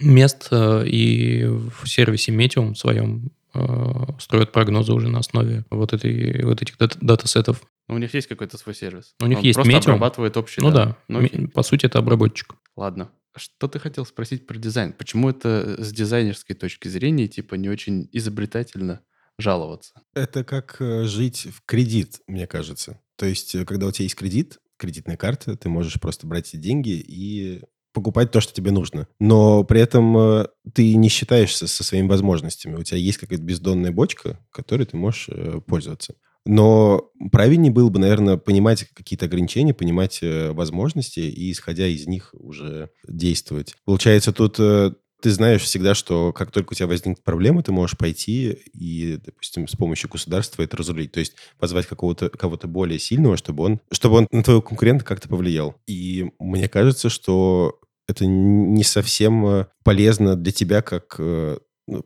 мест 0.00 0.48
э, 0.50 0.86
и 0.86 1.44
в 1.44 1.86
сервисе 1.86 2.32
Метеум 2.32 2.74
своем 2.74 3.30
э, 3.54 4.06
строят 4.18 4.52
прогнозы 4.52 4.92
уже 4.92 5.08
на 5.08 5.18
основе 5.20 5.64
вот, 5.70 5.92
этой, 5.92 6.44
вот 6.44 6.62
этих 6.62 6.76
дат- 6.78 6.98
датасетов. 7.00 7.62
Ну, 7.88 7.94
у 7.94 7.98
них 7.98 8.12
есть 8.14 8.26
какой-то 8.28 8.58
свой 8.58 8.74
сервис. 8.74 9.14
У 9.20 9.26
них 9.26 9.38
Он 9.38 9.44
есть 9.44 9.56
просто 9.56 9.72
Medium. 9.72 9.82
обрабатывает 9.94 10.36
общий 10.36 10.60
Ну 10.60 10.70
данные. 10.70 10.86
да, 10.94 10.98
Ну, 11.08 11.24
окей. 11.24 11.48
по 11.48 11.62
сути, 11.62 11.86
это 11.86 11.98
обработчик. 11.98 12.54
Ладно. 12.76 13.10
Что 13.36 13.68
ты 13.68 13.78
хотел 13.78 14.04
спросить 14.04 14.46
про 14.46 14.58
дизайн? 14.58 14.92
Почему 14.92 15.30
это 15.30 15.76
с 15.82 15.92
дизайнерской 15.92 16.56
точки 16.56 16.88
зрения, 16.88 17.28
типа, 17.28 17.54
не 17.54 17.68
очень 17.68 18.08
изобретательно 18.12 19.00
жаловаться? 19.38 19.94
Это 20.14 20.44
как 20.44 20.76
э, 20.80 21.04
жить 21.04 21.46
в 21.52 21.62
кредит, 21.64 22.20
мне 22.26 22.46
кажется. 22.46 23.00
То 23.16 23.26
есть, 23.26 23.54
э, 23.54 23.64
когда 23.64 23.86
у 23.86 23.92
тебя 23.92 24.04
есть 24.04 24.16
кредит, 24.16 24.58
кредитная 24.76 25.16
карта, 25.16 25.56
ты 25.56 25.68
можешь 25.68 26.00
просто 26.00 26.26
брать 26.26 26.48
эти 26.48 26.56
деньги 26.56 26.90
и 26.90 27.62
покупать 27.92 28.30
то, 28.30 28.40
что 28.40 28.52
тебе 28.52 28.70
нужно. 28.70 29.08
Но 29.20 29.64
при 29.64 29.80
этом 29.80 30.16
э, 30.18 30.46
ты 30.74 30.94
не 30.96 31.08
считаешься 31.08 31.66
со 31.68 31.84
своими 31.84 32.08
возможностями. 32.08 32.74
У 32.76 32.82
тебя 32.82 32.98
есть 32.98 33.18
какая-то 33.18 33.42
бездонная 33.42 33.92
бочка, 33.92 34.38
которой 34.50 34.84
ты 34.86 34.96
можешь 34.96 35.28
э, 35.28 35.60
пользоваться. 35.66 36.14
Но 36.48 37.10
правильнее 37.30 37.70
было 37.70 37.90
бы, 37.90 37.98
наверное, 37.98 38.38
понимать 38.38 38.84
какие-то 38.94 39.26
ограничения, 39.26 39.74
понимать 39.74 40.20
э, 40.22 40.50
возможности 40.52 41.20
и, 41.20 41.52
исходя 41.52 41.86
из 41.86 42.06
них, 42.06 42.30
уже 42.32 42.88
действовать. 43.06 43.74
Получается, 43.84 44.32
тут 44.32 44.56
э, 44.58 44.92
ты 45.20 45.30
знаешь 45.30 45.60
всегда, 45.60 45.94
что 45.94 46.32
как 46.32 46.50
только 46.50 46.72
у 46.72 46.74
тебя 46.74 46.86
возникнет 46.86 47.22
проблема, 47.22 47.62
ты 47.62 47.70
можешь 47.70 47.98
пойти 47.98 48.52
и, 48.72 49.18
допустим, 49.22 49.68
с 49.68 49.76
помощью 49.76 50.08
государства 50.08 50.62
это 50.62 50.78
разрулить. 50.78 51.12
То 51.12 51.20
есть 51.20 51.34
позвать 51.58 51.84
какого-то 51.84 52.30
кого-то 52.30 52.66
более 52.66 52.98
сильного, 52.98 53.36
чтобы 53.36 53.64
он, 53.64 53.80
чтобы 53.92 54.16
он 54.16 54.28
на 54.32 54.42
твоего 54.42 54.62
конкурента 54.62 55.04
как-то 55.04 55.28
повлиял. 55.28 55.76
И 55.86 56.30
мне 56.38 56.66
кажется, 56.70 57.10
что 57.10 57.78
это 58.08 58.24
не 58.24 58.84
совсем 58.84 59.46
э, 59.46 59.66
полезно 59.84 60.34
для 60.34 60.52
тебя 60.52 60.80
как 60.80 61.20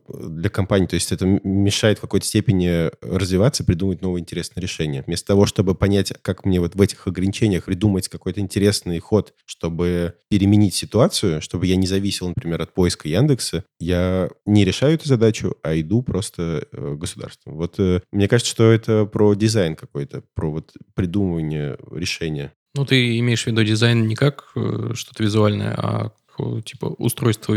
для 0.08 0.50
компании. 0.50 0.86
То 0.86 0.94
есть 0.94 1.12
это 1.12 1.26
мешает 1.26 1.98
в 1.98 2.00
какой-то 2.02 2.26
степени 2.26 2.90
развиваться, 3.02 3.64
придумать 3.64 4.02
новые 4.02 4.22
интересные 4.22 4.62
решения. 4.62 5.02
Вместо 5.06 5.28
того, 5.28 5.46
чтобы 5.46 5.74
понять, 5.74 6.12
как 6.22 6.44
мне 6.44 6.60
вот 6.60 6.74
в 6.74 6.80
этих 6.80 7.06
ограничениях 7.06 7.64
придумать 7.64 8.08
какой-то 8.08 8.40
интересный 8.40 8.98
ход, 8.98 9.34
чтобы 9.44 10.14
переменить 10.28 10.74
ситуацию, 10.74 11.40
чтобы 11.40 11.66
я 11.66 11.76
не 11.76 11.86
зависел, 11.86 12.28
например, 12.28 12.62
от 12.62 12.74
поиска 12.74 13.08
Яндекса, 13.08 13.64
я 13.78 14.30
не 14.46 14.64
решаю 14.64 14.94
эту 14.94 15.08
задачу, 15.08 15.56
а 15.62 15.78
иду 15.78 16.02
просто 16.02 16.66
э, 16.72 16.94
государством. 16.94 17.56
Вот 17.56 17.78
э, 17.78 18.00
мне 18.12 18.28
кажется, 18.28 18.50
что 18.50 18.70
это 18.70 19.06
про 19.06 19.34
дизайн 19.34 19.76
какой-то, 19.76 20.22
про 20.34 20.50
вот 20.50 20.72
придумывание 20.94 21.78
решения. 21.90 22.52
Ну, 22.74 22.86
ты 22.86 23.18
имеешь 23.18 23.44
в 23.44 23.46
виду 23.48 23.62
дизайн 23.64 24.06
не 24.06 24.14
как 24.14 24.52
э, 24.56 24.92
что-то 24.94 25.22
визуальное, 25.22 25.74
а 25.76 26.12
как, 26.42 26.60
типа 26.60 26.86
устройство 26.98 27.54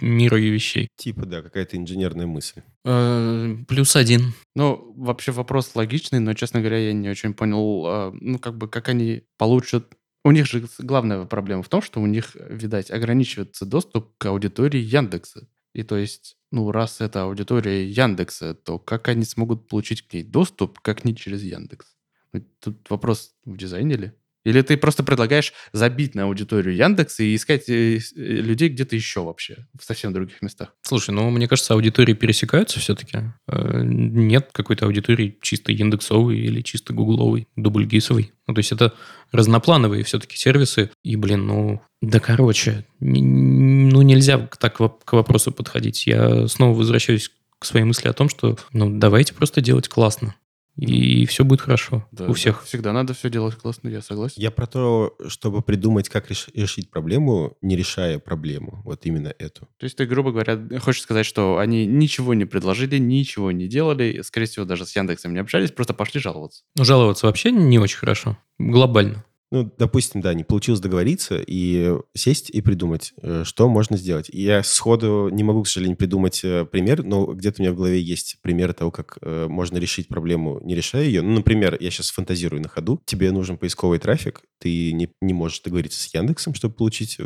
мира 0.00 0.40
и 0.40 0.48
вещей. 0.48 0.88
Типа, 0.96 1.26
да, 1.26 1.42
какая-то 1.42 1.76
инженерная 1.76 2.26
мысль. 2.26 2.62
Э, 2.84 3.56
Плюс 3.68 3.96
один. 3.96 4.32
Ну, 4.54 4.92
вообще 4.96 5.32
вопрос 5.32 5.74
логичный, 5.74 6.20
но, 6.20 6.34
честно 6.34 6.60
говоря, 6.60 6.78
я 6.78 6.92
не 6.92 7.08
очень 7.08 7.34
понял, 7.34 7.84
а, 7.86 8.12
ну, 8.20 8.38
как 8.38 8.56
бы, 8.56 8.68
как 8.68 8.88
они 8.88 9.22
получат... 9.38 9.86
У 10.24 10.30
них 10.30 10.46
же 10.46 10.64
главная 10.78 11.24
проблема 11.24 11.62
в 11.62 11.68
том, 11.68 11.82
что 11.82 12.00
у 12.00 12.06
них, 12.06 12.36
видать, 12.48 12.90
ограничивается 12.90 13.66
доступ 13.66 14.16
к 14.18 14.26
аудитории 14.26 14.80
Яндекса. 14.80 15.48
И 15.74 15.82
то 15.82 15.96
есть, 15.96 16.36
ну, 16.50 16.70
раз 16.70 17.00
это 17.00 17.22
аудитория 17.22 17.88
Яндекса, 17.88 18.54
то 18.54 18.78
как 18.78 19.08
они 19.08 19.24
смогут 19.24 19.68
получить 19.68 20.02
к 20.02 20.12
ней 20.12 20.22
доступ, 20.22 20.80
как 20.80 21.04
не 21.04 21.16
через 21.16 21.42
Яндекс? 21.42 21.96
Ну, 22.32 22.42
Тут 22.60 22.88
вопрос 22.90 23.34
в 23.44 23.56
дизайне 23.56 23.96
ли? 23.96 24.12
Или 24.44 24.62
ты 24.62 24.76
просто 24.76 25.02
предлагаешь 25.04 25.52
забить 25.72 26.14
на 26.14 26.24
аудиторию 26.24 26.74
Яндекса 26.74 27.22
и 27.22 27.34
искать 27.34 27.68
э, 27.68 27.98
э, 27.98 28.00
людей 28.16 28.68
где-то 28.68 28.96
еще 28.96 29.22
вообще, 29.22 29.66
в 29.78 29.84
совсем 29.84 30.12
других 30.12 30.42
местах? 30.42 30.74
Слушай, 30.82 31.10
ну, 31.10 31.30
мне 31.30 31.46
кажется, 31.48 31.74
аудитории 31.74 32.14
пересекаются 32.14 32.80
все-таки. 32.80 33.18
Э, 33.48 33.82
Нет 33.84 34.50
какой-то 34.52 34.86
аудитории 34.86 35.38
чисто 35.40 35.72
индексовой 35.72 36.38
или 36.38 36.60
чисто 36.62 36.92
гугловой, 36.92 37.48
дубльгисовой. 37.56 38.32
Ну, 38.46 38.54
то 38.54 38.58
есть 38.58 38.72
это 38.72 38.92
разноплановые 39.30 40.02
все-таки 40.04 40.36
сервисы. 40.36 40.90
И, 41.04 41.16
блин, 41.16 41.46
ну, 41.46 41.82
да 42.00 42.18
короче, 42.18 42.84
ну, 43.00 44.02
нельзя 44.02 44.38
так 44.58 44.76
к 44.76 45.12
вопросу 45.12 45.52
подходить. 45.52 46.06
Я 46.06 46.48
снова 46.48 46.76
возвращаюсь 46.76 47.30
к 47.58 47.64
своей 47.64 47.84
мысли 47.84 48.08
о 48.08 48.12
том, 48.12 48.28
что, 48.28 48.58
ну, 48.72 48.90
давайте 48.90 49.34
просто 49.34 49.60
делать 49.60 49.88
классно. 49.88 50.34
И 50.76 51.26
все 51.26 51.44
будет 51.44 51.60
хорошо 51.60 52.06
Да, 52.12 52.24
у 52.24 52.28
да, 52.28 52.32
всех. 52.34 52.64
всегда 52.64 52.92
надо 52.92 53.12
все 53.12 53.28
делать 53.28 53.54
классно, 53.56 53.88
я 53.88 54.00
согласен. 54.00 54.34
Я 54.40 54.50
про 54.50 54.66
то, 54.66 55.14
чтобы 55.28 55.60
придумать, 55.62 56.08
как 56.08 56.30
реш- 56.30 56.48
решить 56.54 56.90
проблему, 56.90 57.56
не 57.60 57.76
решая 57.76 58.18
проблему. 58.18 58.80
Вот 58.84 59.04
именно 59.04 59.34
эту. 59.38 59.68
То 59.78 59.84
есть 59.84 59.96
ты, 59.96 60.06
грубо 60.06 60.32
говоря, 60.32 60.58
хочешь 60.80 61.02
сказать, 61.02 61.26
что 61.26 61.58
они 61.58 61.84
ничего 61.86 62.32
не 62.34 62.46
предложили, 62.46 62.96
ничего 62.98 63.52
не 63.52 63.68
делали, 63.68 64.22
скорее 64.22 64.46
всего, 64.46 64.64
даже 64.64 64.86
с 64.86 64.96
Яндексом 64.96 65.34
не 65.34 65.40
общались, 65.40 65.70
просто 65.72 65.92
пошли 65.94 66.20
жаловаться. 66.20 66.62
Но 66.76 66.84
жаловаться 66.84 67.26
вообще 67.26 67.50
не 67.50 67.78
очень 67.78 67.98
хорошо. 67.98 68.38
Глобально. 68.58 69.24
Ну, 69.52 69.70
допустим, 69.76 70.22
да, 70.22 70.32
не 70.32 70.44
получилось 70.44 70.80
договориться 70.80 71.38
и 71.46 71.94
сесть 72.14 72.48
и 72.48 72.62
придумать, 72.62 73.12
э, 73.20 73.42
что 73.44 73.68
можно 73.68 73.98
сделать. 73.98 74.30
И 74.32 74.40
я 74.40 74.62
сходу 74.62 75.28
не 75.30 75.44
могу, 75.44 75.62
к 75.62 75.68
сожалению, 75.68 75.98
придумать 75.98 76.40
э, 76.42 76.64
пример, 76.64 77.04
но 77.04 77.26
где-то 77.26 77.60
у 77.60 77.62
меня 77.62 77.72
в 77.74 77.76
голове 77.76 78.00
есть 78.00 78.38
пример 78.40 78.72
того, 78.72 78.90
как 78.90 79.18
э, 79.20 79.48
можно 79.50 79.76
решить 79.76 80.08
проблему, 80.08 80.58
не 80.62 80.74
решая 80.74 81.04
ее. 81.04 81.20
Ну, 81.20 81.32
например, 81.34 81.76
я 81.80 81.90
сейчас 81.90 82.08
фантазирую 82.08 82.62
на 82.62 82.70
ходу. 82.70 83.02
Тебе 83.04 83.30
нужен 83.30 83.58
поисковый 83.58 83.98
трафик, 83.98 84.40
ты 84.58 84.94
не, 84.94 85.10
не 85.20 85.34
можешь 85.34 85.60
договориться 85.60 86.00
с 86.00 86.14
Яндексом, 86.14 86.54
чтобы 86.54 86.74
получить 86.74 87.18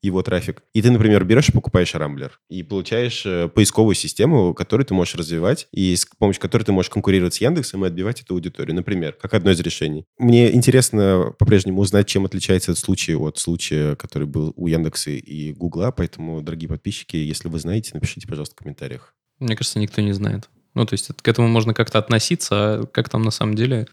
его 0.00 0.22
трафик. 0.22 0.62
И 0.72 0.80
ты, 0.80 0.90
например, 0.90 1.22
берешь 1.24 1.50
и 1.50 1.52
покупаешь 1.52 1.94
Рамблер 1.94 2.40
и 2.48 2.62
получаешь 2.62 3.26
поисковую 3.52 3.94
систему, 3.94 4.54
которую 4.54 4.86
ты 4.86 4.94
можешь 4.94 5.16
развивать, 5.16 5.68
и 5.70 5.94
с 5.94 6.06
помощью 6.06 6.40
которой 6.40 6.62
ты 6.62 6.72
можешь 6.72 6.88
конкурировать 6.88 7.34
с 7.34 7.42
Яндексом 7.42 7.84
и 7.84 7.88
отбивать 7.88 8.22
эту 8.22 8.32
аудиторию, 8.32 8.74
например, 8.74 9.12
как 9.20 9.34
одно 9.34 9.50
из 9.50 9.60
решений. 9.60 10.06
Мне 10.18 10.54
интересно 10.54 11.34
по-прежнему 11.38 11.73
узнать, 11.80 12.06
чем 12.06 12.24
отличается 12.24 12.72
этот 12.72 12.84
случай 12.84 13.14
от 13.14 13.38
случая, 13.38 13.96
который 13.96 14.26
был 14.26 14.52
у 14.56 14.66
Яндекса 14.66 15.10
и 15.10 15.52
Гугла, 15.52 15.90
поэтому, 15.90 16.42
дорогие 16.42 16.68
подписчики, 16.68 17.16
если 17.16 17.48
вы 17.48 17.58
знаете, 17.58 17.90
напишите, 17.94 18.26
пожалуйста, 18.26 18.54
в 18.54 18.58
комментариях. 18.58 19.14
Мне 19.38 19.56
кажется, 19.56 19.78
никто 19.78 20.00
не 20.00 20.12
знает. 20.12 20.48
Ну, 20.74 20.84
то 20.86 20.94
есть 20.94 21.08
к 21.08 21.28
этому 21.28 21.48
можно 21.48 21.72
как-то 21.74 21.98
относиться, 21.98 22.54
а 22.56 22.86
как 22.86 23.08
там 23.08 23.22
на 23.22 23.30
самом 23.30 23.54
деле 23.54 23.86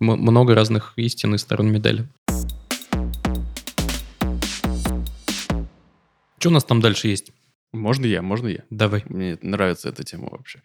много 0.00 0.54
разных 0.54 0.92
истин 0.96 1.34
и 1.34 1.38
сторон 1.38 1.70
медали. 1.70 2.08
Что 6.38 6.48
у 6.50 6.52
нас 6.52 6.64
там 6.64 6.80
дальше 6.80 7.08
есть? 7.08 7.32
Можно 7.72 8.06
я, 8.06 8.20
можно 8.20 8.48
я. 8.48 8.64
Давай. 8.70 9.02
Мне 9.08 9.38
нравится 9.42 9.88
эта 9.88 10.04
тема 10.04 10.28
вообще. 10.30 10.62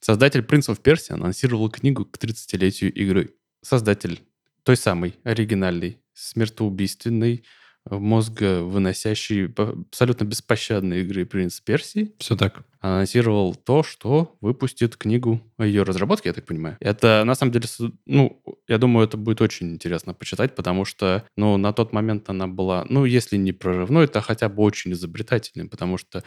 Создатель 0.00 0.40
Prince 0.40 0.74
of 0.74 0.82
Persia 0.82 1.14
анонсировал 1.14 1.70
книгу 1.70 2.04
к 2.04 2.18
30-летию 2.18 2.92
игры. 2.92 3.34
Создатель 3.62 4.22
той 4.62 4.76
самой 4.76 5.14
оригинальной, 5.24 5.98
смертоубийственной, 6.20 7.44
э, 7.90 7.96
мозговыносящей, 7.96 9.52
абсолютно 9.56 10.24
беспощадной 10.24 11.00
игры 11.02 11.24
Принц 11.24 11.60
Персии 11.60 12.12
Все 12.18 12.36
так. 12.36 12.64
анонсировал 12.80 13.54
то, 13.54 13.82
что 13.82 14.36
выпустит 14.40 14.96
книгу 14.96 15.40
о 15.56 15.64
ее 15.64 15.82
разработке, 15.82 16.28
я 16.28 16.32
так 16.34 16.46
понимаю. 16.46 16.76
Это, 16.80 17.22
на 17.24 17.34
самом 17.34 17.52
деле, 17.52 17.66
ну, 18.06 18.42
я 18.68 18.78
думаю, 18.78 19.06
это 19.06 19.16
будет 19.16 19.40
очень 19.40 19.72
интересно 19.72 20.14
почитать, 20.14 20.54
потому 20.54 20.84
что, 20.84 21.24
ну, 21.36 21.56
на 21.56 21.72
тот 21.72 21.92
момент 21.92 22.28
она 22.28 22.46
была, 22.46 22.84
ну, 22.88 23.04
если 23.04 23.36
не 23.36 23.52
прорывной, 23.52 24.08
то 24.08 24.20
хотя 24.20 24.48
бы 24.48 24.62
очень 24.62 24.92
изобретательной, 24.92 25.68
потому 25.68 25.96
что 25.96 26.22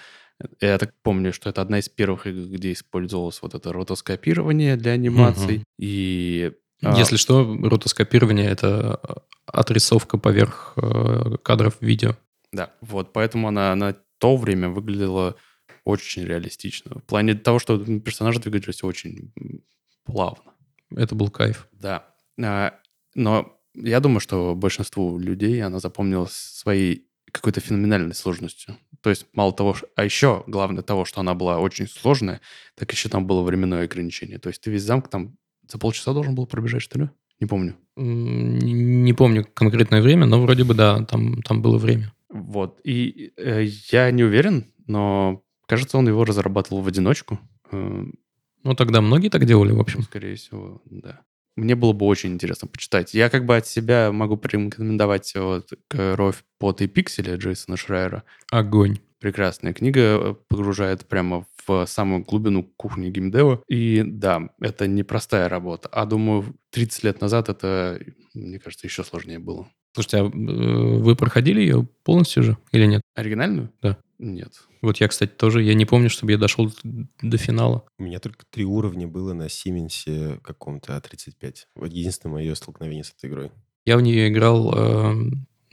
я 0.59 0.77
так 0.77 0.93
помню, 1.03 1.33
что 1.33 1.49
это 1.49 1.61
одна 1.61 1.79
из 1.79 1.89
первых 1.89 2.27
игр, 2.27 2.47
где 2.47 2.71
использовалось 2.71 3.41
вот 3.41 3.53
это 3.53 3.71
ротоскопирование 3.71 4.75
для 4.75 4.91
анимаций. 4.93 5.57
Мгм. 5.57 5.65
И 5.79 6.51
Если 6.97 7.17
что, 7.17 7.57
ротоскопирование— 7.63 8.49
это 8.49 8.99
э, 9.03 9.13
отрисовка 9.45 10.17
поверх 10.17 10.73
э, 10.75 11.37
кадров 11.43 11.75
видео. 11.79 12.15
Да, 12.51 12.71
вот, 12.81 13.13
поэтому 13.13 13.47
она 13.47 13.73
на 13.75 13.95
то 14.17 14.37
время 14.37 14.69
выглядела 14.69 15.35
очень 15.85 16.23
реалистично. 16.23 16.99
В 16.99 17.03
плане 17.03 17.35
того, 17.35 17.59
что 17.59 17.77
персонажи 17.99 18.39
двигались 18.39 18.83
очень 18.83 19.33
плавно. 20.05 20.53
Это 20.95 21.15
был 21.15 21.29
кайф. 21.29 21.67
Да. 21.73 22.05
А, 22.41 22.73
Но 23.15 23.57
я 23.75 23.99
думаю, 23.99 24.19
что 24.19 24.55
большинству 24.55 25.17
людей 25.17 25.61
она 25.61 25.79
запомнилась 25.79 26.33
своей 26.33 27.07
какой-то 27.31 27.59
феноменальной 27.59 28.13
сложностью. 28.13 28.77
То 29.01 29.09
есть 29.09 29.25
мало 29.33 29.51
того, 29.51 29.75
а 29.95 30.05
еще 30.05 30.43
главное 30.47 30.83
того, 30.83 31.03
что 31.03 31.19
она 31.19 31.33
была 31.33 31.59
очень 31.59 31.87
сложная, 31.87 32.39
так 32.75 32.91
еще 32.91 33.09
там 33.09 33.25
было 33.25 33.41
временное 33.41 33.83
ограничение. 33.83 34.39
То 34.39 34.49
есть 34.49 34.61
ты 34.61 34.71
весь 34.71 34.83
замок 34.83 35.09
там 35.09 35.35
за 35.67 35.77
полчаса 35.77 36.13
должен 36.13 36.35
был 36.35 36.45
пробежать, 36.45 36.81
что 36.81 36.99
ли? 36.99 37.09
Не 37.39 37.47
помню. 37.47 37.75
Не 37.95 39.13
помню 39.13 39.45
конкретное 39.53 40.01
время, 40.01 40.25
но 40.25 40.41
вроде 40.41 40.63
бы 40.63 40.73
да, 40.73 41.03
там, 41.05 41.41
там 41.41 41.61
было 41.61 41.77
время. 41.77 42.13
Вот. 42.29 42.79
И 42.83 43.31
э, 43.37 43.65
я 43.91 44.09
не 44.11 44.23
уверен, 44.23 44.65
но 44.87 45.43
кажется, 45.67 45.97
он 45.97 46.07
его 46.07 46.25
разрабатывал 46.25 46.81
в 46.81 46.87
одиночку. 46.87 47.39
Э, 47.71 48.05
Ну, 48.63 48.75
тогда 48.75 49.01
многие 49.01 49.29
так 49.29 49.45
делали, 49.45 49.71
в 49.73 49.79
общем. 49.79 50.03
Скорее 50.03 50.35
всего, 50.35 50.81
да. 50.85 51.21
Мне 51.55 51.75
было 51.75 51.93
бы 51.93 52.05
очень 52.07 52.33
интересно 52.33 52.67
почитать. 52.67 53.13
Я 53.13 53.29
как 53.29 53.45
бы 53.45 53.55
от 53.55 53.67
себя 53.67 54.11
могу 54.11 54.37
порекомендовать 54.37 55.33
вот 55.35 55.71
«Кровь, 55.87 56.43
пот 56.57 56.81
и 56.81 56.87
пиксели» 56.87 57.35
Джейсона 57.35 57.77
Шрайера. 57.77 58.23
Огонь. 58.49 58.97
Прекрасная 59.19 59.73
книга, 59.73 59.99
э, 59.99 60.35
погружает 60.47 61.05
прямо 61.05 61.45
в 61.65 61.85
самую 61.85 62.23
глубину 62.23 62.63
кухни 62.63 63.09
геймдева. 63.09 63.63
И 63.67 64.03
да, 64.05 64.49
это 64.59 64.87
непростая 64.87 65.49
работа. 65.49 65.89
А 65.91 66.05
думаю, 66.05 66.55
30 66.71 67.03
лет 67.03 67.21
назад 67.21 67.49
это, 67.49 67.99
мне 68.33 68.59
кажется, 68.59 68.87
еще 68.87 69.03
сложнее 69.03 69.39
было. 69.39 69.67
Слушайте, 69.93 70.17
а 70.17 70.25
э, 70.25 70.27
вы 70.27 71.15
проходили 71.15 71.61
ее 71.61 71.87
полностью 72.03 72.43
же 72.43 72.57
или 72.71 72.85
нет? 72.85 73.01
Оригинальную? 73.15 73.71
Да. 73.81 73.97
Нет. 74.17 74.53
Вот 74.81 74.97
я, 74.97 75.07
кстати, 75.07 75.31
тоже, 75.31 75.61
я 75.61 75.73
не 75.73 75.85
помню, 75.85 76.09
чтобы 76.09 76.31
я 76.31 76.37
дошел 76.37 76.71
до 76.83 77.37
финала. 77.37 77.85
У 77.99 78.03
меня 78.03 78.19
только 78.19 78.45
три 78.49 78.65
уровня 78.65 79.07
было 79.07 79.33
на 79.33 79.49
Сименсе 79.49 80.39
каком-то 80.43 80.93
А35. 80.93 81.55
Вот 81.75 81.91
единственное 81.91 82.33
мое 82.33 82.55
столкновение 82.55 83.03
с 83.03 83.13
этой 83.17 83.29
игрой. 83.29 83.51
Я 83.85 83.97
в 83.97 84.01
нее 84.01 84.29
играл 84.29 84.73
э, 84.73 85.15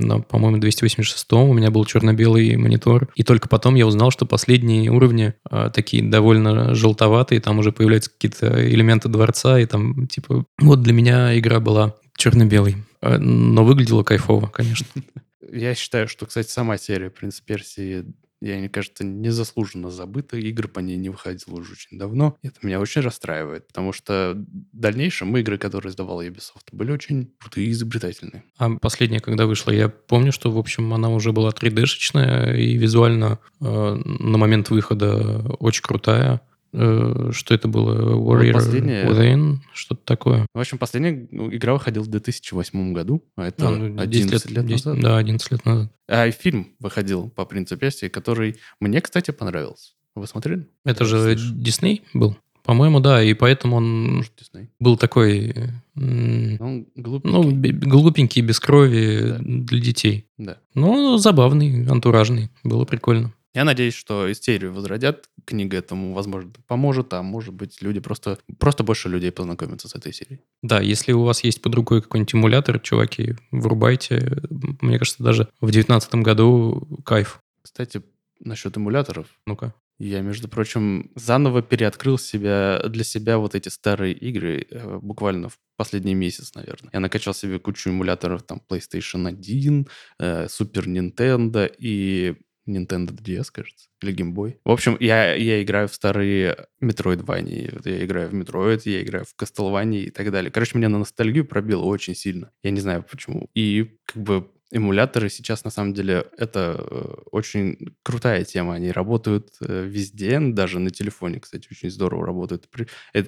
на, 0.00 0.21
по-моему, 0.21 0.59
286 0.59 1.33
у 1.33 1.52
меня 1.52 1.71
был 1.71 1.85
черно-белый 1.85 2.57
монитор. 2.57 3.09
И 3.14 3.23
только 3.23 3.49
потом 3.49 3.75
я 3.75 3.87
узнал, 3.87 4.11
что 4.11 4.26
последние 4.26 4.90
уровни 4.90 5.35
э, 5.50 5.71
такие 5.75 6.02
довольно 6.02 6.75
желтоватые, 6.75 7.40
там 7.40 7.59
уже 7.59 7.73
появляются 7.73 8.11
какие-то 8.11 8.69
элементы 8.69 9.09
дворца, 9.09 9.59
и 9.59 9.66
там, 9.66 10.07
типа, 10.07 10.45
вот 10.59 10.83
для 10.83 10.92
меня 10.92 11.38
игра 11.38 11.61
была 11.61 11.95
черно-белой. 12.16 12.76
Э, 13.02 13.19
Но 13.19 13.64
выглядела 13.64 14.02
кайфово, 14.02 14.49
конечно. 14.49 14.87
Я 15.52 15.75
считаю, 15.75 16.09
что, 16.09 16.26
кстати, 16.26 16.49
сама 16.49 16.76
серия 16.78 17.11
«Принц 17.11 17.40
Персии» 17.40 18.04
я, 18.40 18.56
мне 18.56 18.68
кажется, 18.68 19.04
незаслуженно 19.04 19.90
забыта. 19.90 20.37
Игры 20.37 20.68
по 20.68 20.80
ней 20.80 20.97
не 20.97 21.11
выходило 21.11 21.56
уже 21.56 21.73
очень 21.73 21.99
давно. 21.99 22.37
Это 22.42 22.54
меня 22.62 22.80
очень 22.80 23.02
расстраивает, 23.02 23.66
потому 23.68 23.92
что 23.92 24.35
в 24.73 24.78
дальнейшем 24.78 25.37
игры, 25.37 25.59
которые 25.59 25.90
издавала 25.90 26.26
Ubisoft, 26.26 26.68
были 26.73 26.90
очень 26.90 27.32
крутые 27.38 27.68
и 27.68 27.73
изобретательные. 27.73 28.44
А 28.56 28.70
последняя, 28.76 29.20
когда 29.20 29.47
вышла, 29.47 29.70
я 29.73 29.88
помню, 29.88 30.32
что, 30.32 30.50
в 30.50 30.59
общем, 30.59 30.92
она 30.94 31.11
уже 31.11 31.32
была 31.32 31.50
3D-шечная 31.50 32.56
и 32.56 32.76
визуально 32.76 33.38
э, 33.61 33.64
на 33.64 34.38
момент 34.38 34.70
выхода 34.70 35.42
очень 35.59 35.82
крутая. 35.82 36.40
Э, 36.72 37.30
что 37.32 37.54
это 37.54 37.66
было? 37.68 38.16
Warrior 38.16 38.52
последняя- 38.52 39.06
Within? 39.08 39.56
Что-то 39.74 40.02
такое. 40.04 40.46
В 40.54 40.58
общем, 40.60 40.78
последняя 40.78 41.26
ну, 41.30 41.52
игра 41.54 41.72
выходила 41.72 42.02
в 42.04 42.08
2008 42.08 42.92
году, 42.92 43.22
а 43.36 43.46
это 43.48 43.68
А, 43.68 43.70
ну, 43.72 44.00
11 44.00 44.30
10 44.30 44.50
лет, 44.50 44.66
10 44.66 44.84
назад. 44.86 45.02
Да, 45.02 45.18
11 45.18 45.50
лет 45.50 45.64
назад. 45.64 45.92
А 46.08 46.26
и 46.26 46.30
фильм 46.30 46.68
выходил 46.78 47.28
по 47.30 47.44
«Принцу 47.44 47.76
Персии», 47.76 48.06
который 48.08 48.56
мне, 48.80 49.00
кстати, 49.00 49.30
понравился. 49.32 49.92
Вы 50.14 50.26
смотрели? 50.26 50.66
Это 50.84 51.04
же. 51.04 51.36
Дисней 51.36 52.02
был? 52.14 52.36
По-моему, 52.62 53.00
да, 53.00 53.22
и 53.22 53.32
поэтому 53.34 53.76
он 53.76 54.16
Может, 54.16 54.32
Дисней. 54.38 54.68
был 54.78 54.96
такой, 54.96 55.54
Ну, 55.94 56.56
он 56.60 56.86
глупенький. 56.94 57.72
ну, 57.72 57.88
глупенький, 57.90 58.42
без 58.42 58.60
крови 58.60 59.20
Да. 59.22 59.38
для 59.40 59.80
детей. 59.80 60.26
да. 60.38 60.58
Но 60.74 61.16
забавный, 61.18 61.86
антуражный, 61.88 62.50
было 62.62 62.84
прикольно. 62.84 63.32
Я 63.52 63.64
надеюсь, 63.64 63.95
что 63.95 64.33
серию 64.33 64.73
возродят. 64.73 65.28
Книга 65.45 65.78
этому, 65.78 66.14
возможно, 66.14 66.52
поможет, 66.66 67.12
а 67.12 67.23
может 67.23 67.52
быть, 67.52 67.83
люди 67.83 67.99
просто... 67.99 68.38
Просто 68.59 68.85
больше 68.85 69.09
людей 69.09 69.33
познакомятся 69.33 69.88
с 69.88 69.95
этой 69.95 70.12
серией. 70.12 70.40
Да, 70.62 70.80
если 70.80 71.12
у 71.12 71.25
вас 71.25 71.42
есть 71.42 71.61
под 71.61 71.75
рукой 71.75 72.02
какой-нибудь 72.02 72.35
эмулятор, 72.35 72.78
чуваки, 72.78 73.35
врубайте. 73.50 74.40
Мне 74.80 74.99
кажется, 74.99 75.23
даже 75.23 75.49
в 75.61 75.71
девятнадцатом 75.71 76.23
году 76.23 77.00
кайф. 77.04 77.40
Кстати, 77.62 78.02
насчет 78.38 78.76
эмуляторов. 78.76 79.26
Ну-ка. 79.47 79.75
Я, 79.99 80.23
между 80.23 80.49
прочим, 80.49 81.11
заново 81.14 81.61
переоткрыл 81.61 82.16
себя, 82.16 82.80
для 82.88 83.04
себя 83.04 83.37
вот 83.37 83.54
эти 83.54 83.69
старые 83.69 84.14
игры 84.14 84.66
э, 84.71 84.99
буквально 85.02 85.50
в 85.50 85.59
последний 85.76 86.14
месяц, 86.14 86.54
наверное. 86.54 86.88
Я 86.95 87.00
накачал 87.00 87.35
себе 87.35 87.59
кучу 87.59 87.90
эмуляторов, 87.90 88.42
там, 88.45 88.62
PlayStation 88.66 89.28
1, 89.28 89.87
э, 90.19 90.47
Super 90.47 90.86
Nintendo 90.86 91.71
и 91.78 92.34
Nintendo 92.71 93.13
DS, 93.13 93.47
кажется, 93.52 93.89
или 94.02 94.15
Game 94.15 94.33
Boy. 94.33 94.56
В 94.65 94.71
общем, 94.71 94.97
я, 95.00 95.35
я 95.35 95.63
играю 95.63 95.89
в 95.89 95.95
старые 95.95 96.67
Metroidvania, 96.83 97.75
вот 97.75 97.87
я 97.87 98.04
играю 98.04 98.28
в 98.30 98.35
Metroid, 98.35 98.83
я 98.85 99.02
играю 99.02 99.25
в 99.25 99.35
Castlevania 99.41 100.04
и 100.04 100.11
так 100.11 100.30
далее. 100.30 100.50
Короче, 100.50 100.76
меня 100.76 100.89
на 100.89 100.99
ностальгию 100.99 101.45
пробило 101.45 101.85
очень 101.85 102.15
сильно. 102.15 102.50
Я 102.63 102.71
не 102.71 102.80
знаю 102.80 103.04
почему. 103.09 103.49
И 103.54 103.99
как 104.06 104.23
бы 104.23 104.50
эмуляторы 104.71 105.28
сейчас, 105.28 105.65
на 105.65 105.71
самом 105.71 105.95
деле, 105.95 106.26
это 106.37 106.76
э, 106.78 107.15
очень 107.33 107.97
крутая 108.02 108.45
тема. 108.45 108.75
Они 108.75 108.93
работают 108.93 109.50
э, 109.61 109.85
везде, 109.85 110.39
даже 110.41 110.78
на 110.78 110.91
телефоне, 110.91 111.41
кстати, 111.41 111.69
очень 111.71 111.91
здорово 111.91 112.26
работают. 112.26 112.69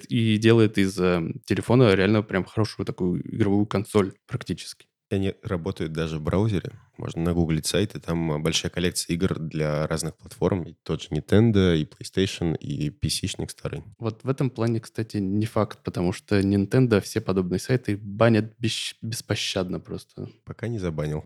И 0.09 0.37
делает 0.37 0.79
из 0.79 0.99
э, 0.99 1.23
телефона 1.45 1.95
реально 1.95 2.23
прям 2.23 2.45
хорошую 2.45 2.87
такую 2.87 3.23
игровую 3.35 3.67
консоль 3.67 4.15
практически. 4.27 4.87
Они 5.13 5.35
работают 5.43 5.93
даже 5.93 6.19
в 6.19 6.23
браузере. 6.23 6.73
Можно 6.97 7.23
нагуглить 7.23 7.67
сайт, 7.67 7.95
и 7.95 8.01
там 8.01 8.33
а, 8.33 8.39
большая 8.39 8.71
коллекция 8.71 9.15
игр 9.15 9.39
для 9.39 9.87
разных 9.87 10.17
платформ. 10.17 10.63
И 10.65 10.75
тот 10.83 11.03
же 11.03 11.09
Nintendo, 11.11 11.77
и 11.77 11.85
PlayStation, 11.85 12.57
и 12.57 12.89
PC-шник 12.91 13.51
старый. 13.51 13.83
Вот 13.99 14.25
в 14.25 14.29
этом 14.29 14.51
плане, 14.51 14.81
кстати, 14.81 15.19
не 15.19 15.47
факт, 15.47 15.81
потому 15.85 16.13
что 16.13 16.41
Nintendo 16.41 17.01
все 17.01 17.21
подобные 17.21 17.59
сайты 17.59 17.97
банят 17.97 18.55
бес- 18.59 18.97
беспощадно 19.03 19.81
просто. 19.81 20.29
Пока 20.45 20.69
не 20.69 20.79
забанил. 20.79 21.25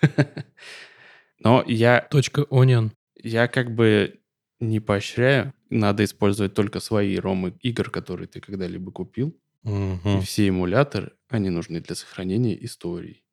Но 1.38 1.64
я 1.66 2.06
Точка 2.10 2.42
Onion. 2.50 2.90
Я 3.22 3.48
как 3.48 3.74
бы 3.74 4.20
не 4.60 4.80
поощряю. 4.80 5.52
Надо 5.70 6.04
использовать 6.04 6.54
только 6.54 6.80
свои 6.80 7.16
ROM 7.16 7.44
ы 7.44 7.54
игр, 7.60 7.90
которые 7.90 8.26
ты 8.26 8.40
когда-либо 8.40 8.90
купил. 8.90 9.36
И 9.64 10.20
все 10.22 10.48
эмуляторы, 10.48 11.12
они 11.28 11.50
нужны 11.50 11.80
для 11.80 11.94
сохранения 11.94 12.56
историй. 12.64 13.24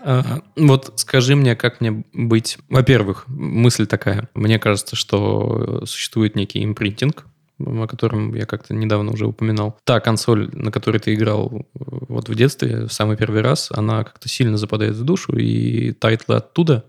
А, 0.00 0.42
Вот 0.56 0.92
скажи 0.96 1.36
мне, 1.36 1.56
как 1.56 1.80
мне 1.80 2.04
быть... 2.12 2.58
Во-первых, 2.68 3.26
мысль 3.28 3.86
такая. 3.86 4.28
Мне 4.34 4.58
кажется, 4.58 4.96
что 4.96 5.84
существует 5.86 6.36
некий 6.36 6.64
импринтинг, 6.64 7.26
о 7.58 7.86
котором 7.86 8.34
я 8.34 8.46
как-то 8.46 8.74
недавно 8.74 9.12
уже 9.12 9.26
упоминал. 9.26 9.78
Та 9.84 10.00
консоль, 10.00 10.48
на 10.52 10.70
которой 10.70 10.98
ты 10.98 11.14
играл 11.14 11.50
э, 11.52 11.62
вот 12.08 12.28
в 12.28 12.34
детстве, 12.34 12.86
в 12.86 12.92
самый 12.92 13.16
первый 13.16 13.40
раз, 13.40 13.70
она 13.72 14.04
как-то 14.04 14.28
сильно 14.28 14.56
западает 14.56 14.94
в 14.94 15.04
душу, 15.04 15.36
и 15.36 15.92
title 15.92 16.29
ы 16.29 16.36
оттуда 16.36 16.84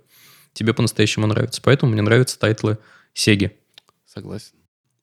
тебе 0.53 0.73
по-настоящему 0.73 1.27
нравятся. 1.27 1.61
Поэтому 1.63 1.91
мне 1.91 2.01
нравятся 2.01 2.37
title 2.37 2.70
ы 2.70 2.77
Сеги. 3.13 3.51
Согласен. 4.05 4.53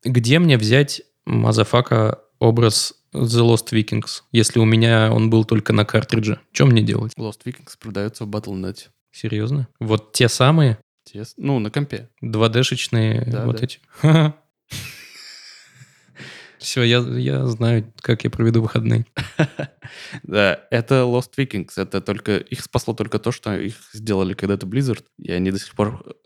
Где 0.05 0.39
мне 0.39 0.57
взять, 0.57 1.03
motherfucker, 1.25 2.21
образ 2.39 2.95
The 3.23 3.43
Lost 3.47 3.73
Vikings, 3.73 4.23
если 4.33 4.59
у 4.59 4.65
меня 4.65 5.13
он 5.13 5.31
был 5.31 5.45
только 5.45 5.73
на 5.73 5.85
картридже? 5.85 6.41
Что 6.53 6.67
мне 6.67 6.83
делать? 6.83 7.13
Lost 7.19 7.41
Vikings 7.45 7.77
продается 7.81 8.25
в 8.25 8.29
Battle.net. 8.31 8.89
Серьезно? 9.13 9.69
Вот 9.81 10.13
те 10.13 10.29
самые 10.29 10.79
Те- 11.05 11.25
Ну, 11.37 11.59
на 11.61 11.71
компе. 11.71 12.11
2D-шечные 12.23 13.25
Да, 13.31 13.47
вот 13.47 13.57
да. 13.57 13.65
эти. 13.65 13.81
Все, 16.59 16.83
я, 16.83 16.99
я 16.99 17.47
знаю, 17.47 17.93
как 18.01 18.25
я 18.25 18.31
проведу 18.31 18.63
выходные. 18.63 19.07
Да, 20.25 20.65
это 20.71 20.95
Lost 21.05 21.31
Vikings. 21.37 21.71
Это 21.77 22.01
только... 22.01 22.39
Их 22.39 22.61
спасло 22.63 22.93
только 22.93 23.19
то, 23.21 23.31
что 23.31 23.57
их 23.57 23.77
сделали 23.93 24.35
когда-то 24.35 24.67
Blizzard, 24.67 25.05
и 25.19 25.31
они 25.31 25.53
до 25.53 25.59
сих 25.61 25.75
пор 25.75 26.17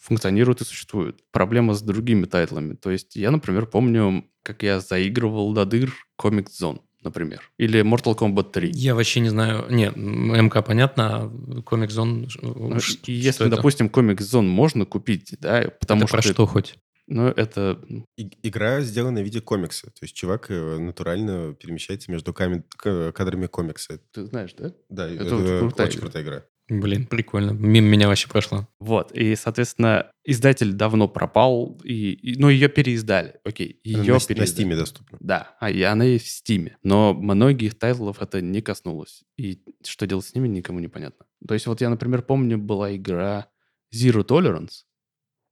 функционируют 0.00 0.60
и 0.60 0.64
существуют. 0.64 1.22
Проблема 1.32 1.74
с 1.74 1.82
другими 1.82 2.24
title 2.24 2.52
ами. 2.52 2.74
То 2.74 2.90
есть 2.90 3.16
я, 3.16 3.30
например, 3.30 3.66
помню, 3.66 4.24
как 4.42 4.62
я 4.62 4.80
заигрывал 4.80 5.52
до 5.52 5.64
дыр 5.64 5.92
Comix 6.20 6.46
Zone, 6.60 6.80
например. 7.02 7.50
Или 7.58 7.82
Mortal 7.82 8.16
Kombat 8.16 8.52
3. 8.52 8.70
Я 8.74 8.94
вообще 8.94 9.20
не 9.20 9.28
знаю. 9.28 9.66
Нет, 9.70 9.96
МК 9.96 10.62
понятно, 10.62 11.16
а 11.16 11.26
Comix 11.60 11.88
Zone... 11.88 12.28
Ну, 12.42 12.80
что 12.80 13.10
если, 13.10 13.46
это? 13.46 13.56
допустим, 13.56 13.86
Comix 13.88 14.18
Zone 14.18 14.46
можно 14.46 14.84
купить, 14.84 15.34
да, 15.40 15.70
потому 15.80 16.02
Это 16.02 16.08
что... 16.08 16.16
про 16.16 16.22
что 16.22 16.46
хоть? 16.46 16.74
Ну, 17.08 17.28
это... 17.28 17.78
И- 18.16 18.32
игра 18.42 18.80
сделана 18.80 19.20
в 19.20 19.24
виде 19.24 19.40
комикса. 19.40 19.86
То 19.86 20.02
есть 20.02 20.14
чувак 20.16 20.46
э, 20.50 20.78
натурально 20.78 21.54
перемещается 21.54 22.10
между 22.10 22.34
кадрами 22.34 23.46
комикса. 23.46 24.00
Ты 24.12 24.24
знаешь, 24.26 24.54
да? 24.58 24.72
Да, 24.88 25.08
Это 25.08 25.24
это, 25.24 25.36
очень 25.36 25.58
крутая 25.60 25.86
очень 25.86 25.98
игра. 25.98 26.04
крутая 26.06 26.22
игра. 26.24 26.44
Блин, 26.68 27.06
прикольно. 27.06 27.52
Мимо 27.52 27.86
меня 27.86 28.08
вообще 28.08 28.28
прошло. 28.28 28.66
Вот, 28.80 29.12
и, 29.12 29.36
соответственно, 29.36 30.10
издатель 30.24 30.72
давно 30.72 31.06
пропал, 31.06 31.80
и, 31.84 32.12
и- 32.12 32.38
ну, 32.40 32.48
ее 32.48 32.68
переиздали, 32.68 33.34
окей, 33.44 33.80
Она 33.84 33.98
ее 34.02 34.12
на, 34.14 34.18
на 34.18 34.26
переиздали. 34.26 34.46
Steam 34.46 34.69
е 34.69 34.74
доступна. 34.76 35.16
Да, 35.20 35.54
а 35.60 35.70
и 35.70 35.80
она 35.82 36.04
есть 36.04 36.26
в 36.26 36.30
Steam 36.30 36.63
е. 36.63 36.76
Но 36.82 37.14
многих 37.14 37.78
title 37.78 38.08
ов 38.08 38.20
это 38.20 38.40
не 38.40 38.62
коснулось. 38.62 39.22
И 39.36 39.62
что 39.84 40.06
делать 40.08 40.26
с 40.26 40.34
ними, 40.34 40.48
никому 40.48 40.80
не 40.80 40.88
понятно. 40.88 41.26
То 41.46 41.54
есть 41.54 41.66
вот 41.68 41.80
я, 41.80 41.88
например, 41.88 42.22
помню, 42.22 42.58
была 42.58 42.94
игра 42.96 43.46
Zero 43.94 44.24
Tolerance. 44.26 44.84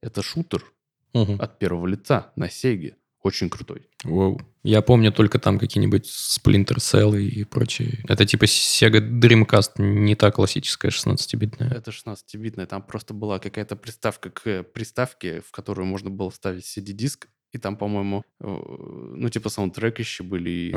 Это 0.02 0.20
шутер 0.22 0.64
Мгм. 1.12 1.40
от 1.40 1.58
первого 1.60 1.86
лица 1.86 2.32
на 2.34 2.50
Сеге. 2.50 2.96
Очень 3.24 3.48
крутой. 3.48 3.82
Воу. 4.04 4.40
Я 4.62 4.82
помню 4.82 5.10
только 5.12 5.38
там 5.38 5.58
какие-нибудь 5.58 6.06
Splinter 6.06 6.76
Cell 6.76 7.20
и 7.20 7.44
прочие. 7.44 8.04
Это 8.06 8.24
типа 8.26 8.44
Sega 8.44 9.00
Dreamcast, 9.00 9.72
не 9.78 10.14
та 10.14 10.30
классическая 10.30 10.90
16-битная. 10.90 11.70
Это 11.72 11.90
16-битная, 11.90 12.66
там 12.66 12.82
просто 12.82 13.14
была 13.14 13.38
какая-то 13.38 13.76
приставка 13.76 14.30
к 14.30 14.62
приставке, 14.62 15.40
в 15.40 15.50
которую 15.50 15.86
можно 15.86 16.10
было 16.10 16.30
вставить 16.30 16.64
CD-диск, 16.64 17.28
и 17.52 17.58
там, 17.58 17.76
по-моему, 17.76 18.24
э, 18.40 18.46
ну, 18.46 19.28
типа 19.28 19.48
саундтрек 19.48 19.98
еще 20.00 20.22
были, 20.24 20.50
и, 20.50 20.72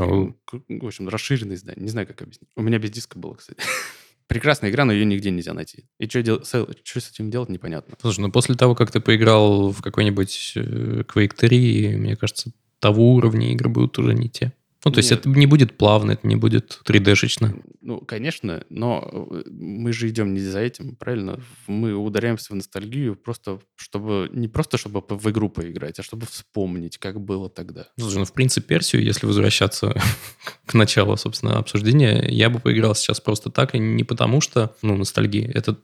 к- 0.45 0.61
в 0.69 0.85
общем, 0.85 1.09
расширенный 1.09 1.55
издание. 1.55 1.83
Не 1.83 1.89
знаю, 1.89 2.07
как 2.07 2.21
объяснить. 2.21 2.49
У 2.55 2.61
меня 2.61 2.77
без 2.79 2.91
диска 2.91 3.17
было, 3.19 3.33
кстати. 3.33 3.59
Прекрасная 4.27 4.69
игра, 4.69 4.83
но 4.83 4.91
ее 4.91 5.05
нигде 5.05 5.31
нельзя 5.31 5.53
найти. 5.53 5.85
И 5.99 6.07
что, 6.07 6.21
дел... 6.21 6.43
с 6.43 6.53
с 6.53 7.11
этим 7.11 7.31
делать, 7.31 7.49
непонятно. 7.49 7.95
Слушай, 8.01 8.21
ну 8.21 8.31
после 8.31 8.55
того, 8.55 8.75
как 8.75 8.91
ты 8.91 8.99
поиграл 8.99 9.71
в 9.71 9.81
какой-нибудь 9.81 10.53
э, 10.55 11.03
Quake 11.03 11.33
3, 11.35 11.95
мне 11.95 12.15
кажется, 12.17 12.51
того 12.79 13.13
уровня 13.13 13.53
игры 13.53 13.69
будут 13.69 13.97
уже 13.99 14.13
не 14.13 14.29
те. 14.29 14.51
Ну, 14.87 14.93
то 14.93 14.99
есть 14.99 15.11
Нет. 15.11 15.19
это 15.19 15.29
не 15.29 15.45
будет 15.45 15.77
плавно, 15.77 16.11
это 16.11 16.25
не 16.25 16.37
будет 16.37 16.79
3D-шечно. 16.87 17.61
Ну, 17.81 17.99
конечно, 17.99 18.63
но 18.69 19.27
э, 19.31 19.43
мы 19.49 19.91
же 19.91 20.07
идем 20.07 20.33
не 20.33 20.39
за 20.39 20.59
этим, 20.59 20.95
правильно? 20.95 21.41
Мы 21.67 21.93
ударяемся 21.93 22.53
в 22.53 22.55
ностальгию 22.55 23.17
просто, 23.17 23.59
чтобы... 23.75 24.29
Не 24.31 24.47
просто, 24.47 24.77
чтобы 24.77 25.03
в 25.09 25.29
игру 25.29 25.49
поиграть, 25.49 25.99
а 25.99 26.03
чтобы 26.03 26.25
вспомнить, 26.25 26.97
как 26.97 27.19
было 27.19 27.49
тогда. 27.49 27.87
Слушай, 27.99 28.19
ну, 28.19 28.25
в 28.25 28.31
принципе, 28.31 28.65
Персию, 28.65 29.03
если 29.03 29.25
возвращаться 29.25 29.93
к 30.65 30.73
началу, 30.73 31.17
собственно, 31.17 31.57
обсуждения, 31.57 32.25
я 32.29 32.49
бы 32.49 32.59
поиграл 32.59 32.95
сейчас 32.95 33.19
просто 33.19 33.49
так, 33.49 33.75
и 33.75 33.79
не 33.79 34.05
потому 34.05 34.39
что, 34.39 34.73
ну, 34.81 34.95
ностальгия. 34.95 35.51
Это 35.53 35.77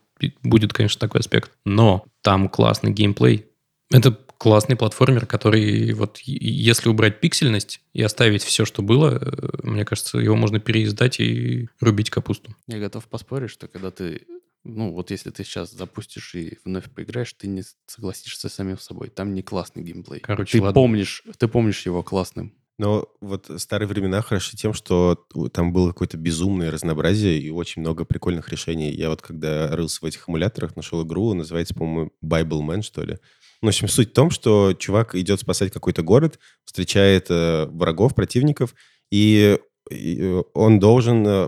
будет, 0.44 0.72
конечно, 0.72 0.98
такой 0.98 1.20
аспект. 1.20 1.52
Но 1.66 2.06
там 2.22 2.48
классный 2.48 2.94
геймплей. 2.94 3.48
Это 3.92 4.18
классный 4.44 4.76
платформер, 4.76 5.26
который 5.26 5.94
вот 5.94 6.18
если 6.26 6.90
убрать 6.90 7.22
пиксельность 7.22 7.80
и 7.94 8.02
оставить 8.02 8.44
все, 8.44 8.66
что 8.66 8.82
было, 8.82 9.18
э, 9.18 9.50
мне 9.64 9.86
кажется, 9.86 10.18
его 10.18 10.36
можно 10.36 10.60
переиздать 10.60 11.22
и 11.22 11.70
рубить 11.80 12.10
капусту. 12.10 12.54
Я 12.68 12.80
готов 12.80 13.06
поспорить, 13.06 13.52
что 13.52 13.70
когда 13.70 13.90
ты... 13.90 14.28
Ну, 14.66 14.92
вот 14.92 15.12
если 15.12 15.30
ты 15.30 15.46
сейчас 15.46 15.72
запустишь 15.72 16.36
и 16.36 16.58
вновь 16.66 16.92
поиграешь, 16.92 17.32
ты 17.32 17.48
не 17.48 17.64
согласишься 17.86 18.50
с 18.50 18.54
самим 18.54 18.78
собой. 18.78 19.08
Там 19.08 19.34
не 19.34 19.44
классный 19.44 19.82
геймплей. 19.82 20.20
Короче, 20.20 20.58
ты 20.58 20.62
ладно. 20.62 20.74
помнишь, 20.74 21.24
ты 21.38 21.48
помнишь 21.48 21.86
его 21.86 22.04
классным. 22.04 22.54
Но 22.78 23.08
вот 23.22 23.50
старые 23.60 23.88
времена 23.88 24.22
хороши 24.22 24.58
тем, 24.58 24.74
что 24.74 25.26
там 25.54 25.72
было 25.72 25.90
какое-то 25.90 26.18
безумное 26.18 26.70
разнообразие 26.70 27.40
и 27.40 27.50
очень 27.50 27.82
много 27.82 28.04
прикольных 28.04 28.50
решений. 28.50 28.92
Я 28.92 29.10
вот 29.10 29.22
когда 29.22 29.74
рылся 29.74 30.00
в 30.02 30.06
этих 30.06 30.28
эмуляторах, 30.28 30.76
нашел 30.76 31.02
игру, 31.06 31.34
называется, 31.34 31.76
по-моему, 31.76 32.12
Bible 32.22 32.60
Man, 32.60 32.82
что 32.82 33.04
ли. 33.04 33.20
Ну, 33.64 33.68
в 33.68 33.70
общем, 33.70 33.88
суть 33.88 34.10
в 34.10 34.14
том, 34.14 34.30
что 34.30 34.74
чувак 34.74 35.16
идет 35.16 35.40
спасать 35.40 35.72
какой-то 35.72 36.02
город, 36.02 36.38
встречает 36.66 37.28
э, 37.30 37.66
врагов, 37.68 38.14
противников, 38.14 38.76
и, 39.10 39.58
и, 39.90 40.18
э, 40.20 40.44
он 40.54 40.80
должен... 40.80 41.26
э, 41.26 41.48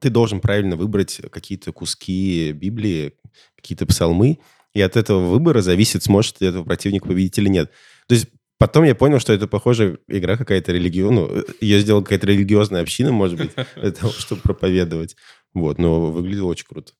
ты 0.00 0.10
должен 0.10 0.40
правильно 0.40 0.74
выбрать 0.74 1.20
какие-то 1.30 1.70
куски 1.70 2.50
Библии, 2.50 3.12
какие-то 3.54 3.86
псалмы, 3.86 4.40
и 4.72 4.80
от 4.80 4.96
этого 4.96 5.24
выбора 5.24 5.60
зависит, 5.60 6.02
сможет 6.02 6.40
ли 6.40 6.48
этого 6.48 6.64
противник 6.64 7.06
победить 7.06 7.38
или 7.38 7.48
нет. 7.48 7.70
То 8.08 8.16
есть 8.16 8.26
потом 8.58 8.82
я 8.82 8.96
понял, 8.96 9.20
что 9.20 9.32
это, 9.32 9.46
похоже, 9.46 10.00
игра 10.08 10.36
какая-то 10.36 10.72
религиозная. 10.72 11.26
Ну, 11.26 11.44
ее 11.60 11.78
сделала 11.78 12.02
какая-то 12.02 12.26
религиозная 12.26 12.82
община, 12.82 13.12
может 13.12 13.38
быть, 13.38 13.52
для 13.76 13.92
того, 13.92 14.12
чтобы 14.12 14.42
проповедовать. 14.42 15.14
Вот, 15.52 15.78
но 15.78 16.10
выглядело 16.10 16.48
очень 16.48 16.66
круто. 16.66 16.92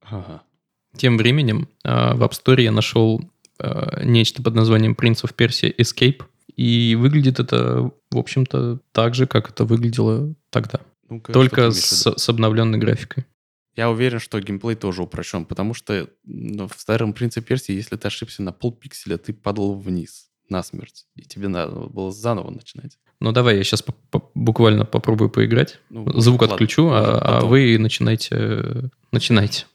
Ага. 0.00 0.42
Тем 0.96 1.18
временем 1.18 1.68
э, 1.84 2.14
в 2.14 2.22
App 2.22 2.32
Store 2.32 2.62
я 2.62 2.72
нашел 2.72 3.22
э, 3.62 4.04
нечто 4.04 4.42
под 4.42 4.54
названием 4.54 4.92
of 4.92 5.34
Persia 5.36 5.74
Escape. 5.76 6.22
И 6.56 6.96
выглядит 6.98 7.40
это, 7.40 7.90
в 8.10 8.18
общем-то, 8.18 8.80
так 8.92 9.14
же, 9.14 9.26
как 9.26 9.50
это 9.50 9.64
выглядело 9.64 10.34
тогда. 10.50 10.80
Ты 11.08 11.32
Только 11.32 11.70
с, 11.70 12.06
с 12.06 12.28
обновленной 12.28 12.78
графикой. 12.78 13.24
Я 13.74 13.90
уверен, 13.90 14.18
что 14.18 14.38
геймплей 14.38 14.76
тоже 14.76 15.02
упрощен, 15.02 15.46
потому 15.46 15.72
что 15.72 16.08
ну, 16.24 16.68
в 16.68 16.74
старом 16.74 17.14
принципе 17.14 17.46
Персии, 17.46 17.74
если 17.74 17.96
ты 17.96 18.08
ошибся 18.08 18.42
на 18.42 18.52
полпикселя, 18.52 19.16
ты 19.16 19.32
падал 19.32 19.74
вниз 19.74 20.28
насмерть, 20.50 21.06
и 21.16 21.22
тебе 21.22 21.48
надо 21.48 21.86
было 21.86 22.12
заново 22.12 22.50
начинать. 22.50 22.98
Ну, 23.20 23.32
давай, 23.32 23.56
я 23.56 23.64
сейчас 23.64 23.84
буквально 24.34 24.84
попробую 24.84 25.30
поиграть. 25.30 25.78
Ну, 25.88 26.20
Звук 26.20 26.42
ладно, 26.42 26.54
отключу, 26.54 26.88
а, 26.88 27.18
а 27.18 27.40
вы 27.46 27.78
начинайте. 27.78 28.34
э, 28.36 28.82
Начинайте. 29.12 29.66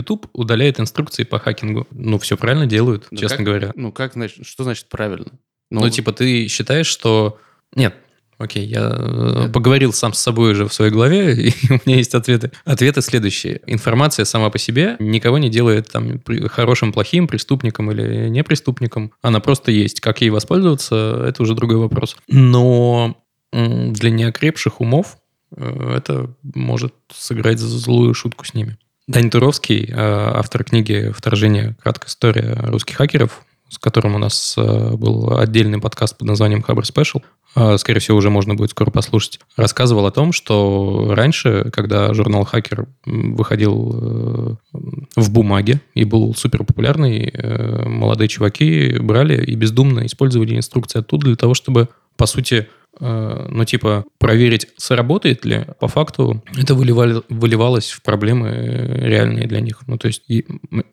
YouTube 0.00 0.26
удаляет 0.32 0.80
инструкции 0.80 1.24
по 1.24 1.38
хакингу. 1.38 1.86
Ну, 1.90 2.18
все 2.18 2.36
правильно 2.36 2.66
делают, 2.66 3.06
Ну, 3.10 3.18
честно 3.18 3.38
как- 3.38 3.46
говоря. 3.46 3.72
Ну, 3.76 3.92
как 3.92 4.14
значит, 4.14 4.46
что 4.46 4.64
значит 4.64 4.88
правильно? 4.88 5.32
Ну, 5.70 5.88
типа, 5.88 6.12
ты 6.12 6.48
считаешь, 6.48 6.86
что... 6.88 7.38
Нет, 7.76 7.94
окей, 8.38 8.64
я 8.66 8.90
э, 8.92 9.48
поговорил 9.52 9.92
сам 9.92 10.12
с 10.14 10.18
собой 10.18 10.52
уже 10.52 10.66
в 10.66 10.72
своей 10.74 10.90
голове, 10.90 11.32
и 11.48 11.52
у 11.70 11.78
меня 11.86 11.96
есть 11.98 12.14
ответы. 12.14 12.50
Ответы 12.64 13.02
следующие. 13.02 13.60
Информация 13.66 14.24
сама 14.24 14.50
по 14.50 14.58
себе 14.58 14.96
никого 14.98 15.38
не 15.38 15.48
делает 15.48 15.88
там 15.88 16.20
хорошим, 16.48 16.92
плохим, 16.92 17.28
преступником 17.28 17.92
или 17.92 18.28
не 18.28 18.42
преступником. 18.42 19.12
Она 19.22 19.38
просто 19.40 19.70
есть. 19.70 20.00
Как 20.00 20.20
ей 20.22 20.30
воспользоваться, 20.30 21.24
это 21.28 21.42
уже 21.42 21.54
другой 21.54 21.76
вопрос. 21.78 22.16
Но 22.26 23.16
для 23.52 24.10
неокрепших 24.10 24.80
умов 24.80 25.18
э, 25.56 25.94
это 25.96 26.34
может 26.42 26.94
сыграть 27.12 27.58
злую 27.58 28.14
шутку 28.14 28.44
с 28.44 28.54
ними. 28.54 28.76
Дань 29.10 29.28
Туровский, 29.28 29.86
э, 29.88 29.92
автор 29.96 30.62
книги 30.62 31.12
«Вторжение. 31.12 31.74
Краткая 31.82 32.08
история 32.08 32.56
русских 32.62 32.96
хакеров», 32.96 33.42
с 33.68 33.76
которым 33.76 34.14
у 34.14 34.18
нас 34.18 34.54
э, 34.56 34.92
был 34.92 35.36
отдельный 35.36 35.80
подкаст 35.80 36.16
под 36.16 36.28
названием 36.28 36.62
«Хабр 36.62 36.86
Спешл», 36.86 37.20
э, 37.56 37.76
скорее 37.78 37.98
всего, 37.98 38.16
уже 38.18 38.30
можно 38.30 38.54
будет 38.54 38.70
скоро 38.70 38.92
послушать, 38.92 39.40
рассказывал 39.56 40.06
о 40.06 40.12
том, 40.12 40.30
что 40.30 41.12
раньше, 41.12 41.72
когда 41.72 42.14
журнал 42.14 42.44
«Хакер» 42.44 42.86
выходил 43.04 44.60
в 45.16 45.30
бумаге 45.32 45.80
и 45.94 46.04
был 46.04 46.32
супер 46.36 46.62
популярный, 46.62 47.34
молодые 47.88 48.28
чуваки 48.28 48.96
брали 49.00 49.44
и 49.44 49.56
бездумно 49.56 50.06
использовали 50.06 50.56
инструкции 50.56 51.00
оттуда 51.00 51.26
для 51.26 51.36
того, 51.36 51.54
чтобы, 51.54 51.88
по 52.16 52.26
сути, 52.26 52.68
ну, 53.00 53.64
типа, 53.64 54.04
проверить, 54.18 54.68
сработает 54.76 55.44
ли, 55.44 55.66
по 55.78 55.88
факту 55.88 56.42
это 56.56 56.74
выливали- 56.74 57.22
выливалось 57.28 57.90
в 57.90 58.02
проблемы 58.02 58.48
э, 58.48 59.08
реальные 59.08 59.46
для 59.46 59.60
них. 59.60 59.80
Ну, 59.86 59.98
то 59.98 60.08
есть, 60.08 60.22
и, 60.28 60.46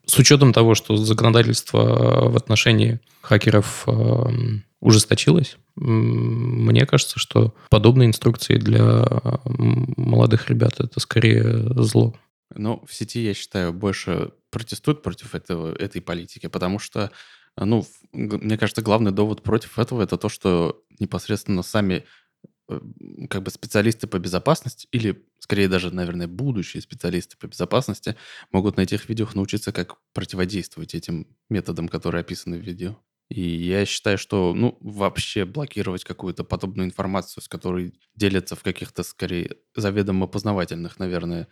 с 0.05 0.17
учетом 0.17 0.53
того, 0.53 0.75
что 0.75 0.95
законодательство 0.95 2.29
в 2.29 2.35
отношении 2.37 2.99
хакеров 3.21 3.83
э, 3.87 3.91
ужесточилось, 4.79 5.57
мне 5.75 6.85
кажется, 6.85 7.19
что 7.19 7.53
подобные 7.69 8.07
инструкции 8.07 8.57
для 8.57 9.05
молодых 9.45 10.49
ребят 10.49 10.79
это 10.79 10.99
скорее 10.99 11.67
зло. 11.83 12.15
Ну, 12.55 12.83
в 12.87 12.93
сети, 12.93 13.23
я 13.23 13.33
считаю, 13.33 13.73
больше 13.73 14.31
протестуют 14.49 15.03
против 15.03 15.35
этого, 15.35 15.75
этой 15.75 16.01
политики, 16.01 16.47
потому 16.47 16.79
что, 16.79 17.11
ну, 17.57 17.85
мне 18.13 18.57
кажется, 18.57 18.81
главный 18.81 19.11
довод 19.11 19.43
против 19.43 19.77
этого 19.77 20.01
это 20.01 20.17
то, 20.17 20.29
что 20.29 20.81
непосредственно 20.99 21.63
сами 21.63 22.05
э, 22.69 22.79
как 23.29 23.43
бы 23.43 23.51
специалисты 23.51 24.07
по 24.07 24.19
безопасности, 24.19 24.87
или 24.91 25.25
скорее 25.39 25.67
даже, 25.67 25.93
наверное, 25.93 26.27
будущие 26.27 26.81
специалисты 26.81 27.37
по 27.37 27.47
безопасности 27.47 28.15
могут 28.51 28.77
на 28.77 28.81
этих 28.81 29.09
видео 29.09 29.27
научиться, 29.33 29.71
как 29.71 29.97
противодействовать 30.13 30.95
этим 30.95 31.27
методам, 31.49 31.87
которые 31.87 32.21
описаны 32.21 32.57
в 32.57 32.61
видео. 32.61 32.97
И 33.29 33.41
я 33.41 33.85
считаю, 33.85 34.17
что, 34.17 34.53
ну, 34.53 34.77
вообще 34.79 35.43
блокировать 35.43 36.05
какую-то 36.05 36.45
подобную 36.45 36.87
информацию, 36.87 37.43
с 37.43 37.47
которой 37.49 37.93
делятся 38.15 38.55
в 38.55 38.63
каких-то, 38.63 39.03
скорее, 39.03 39.57
заведомо 39.75 40.27
познавательных, 40.27 40.97
наверное, 40.97 41.47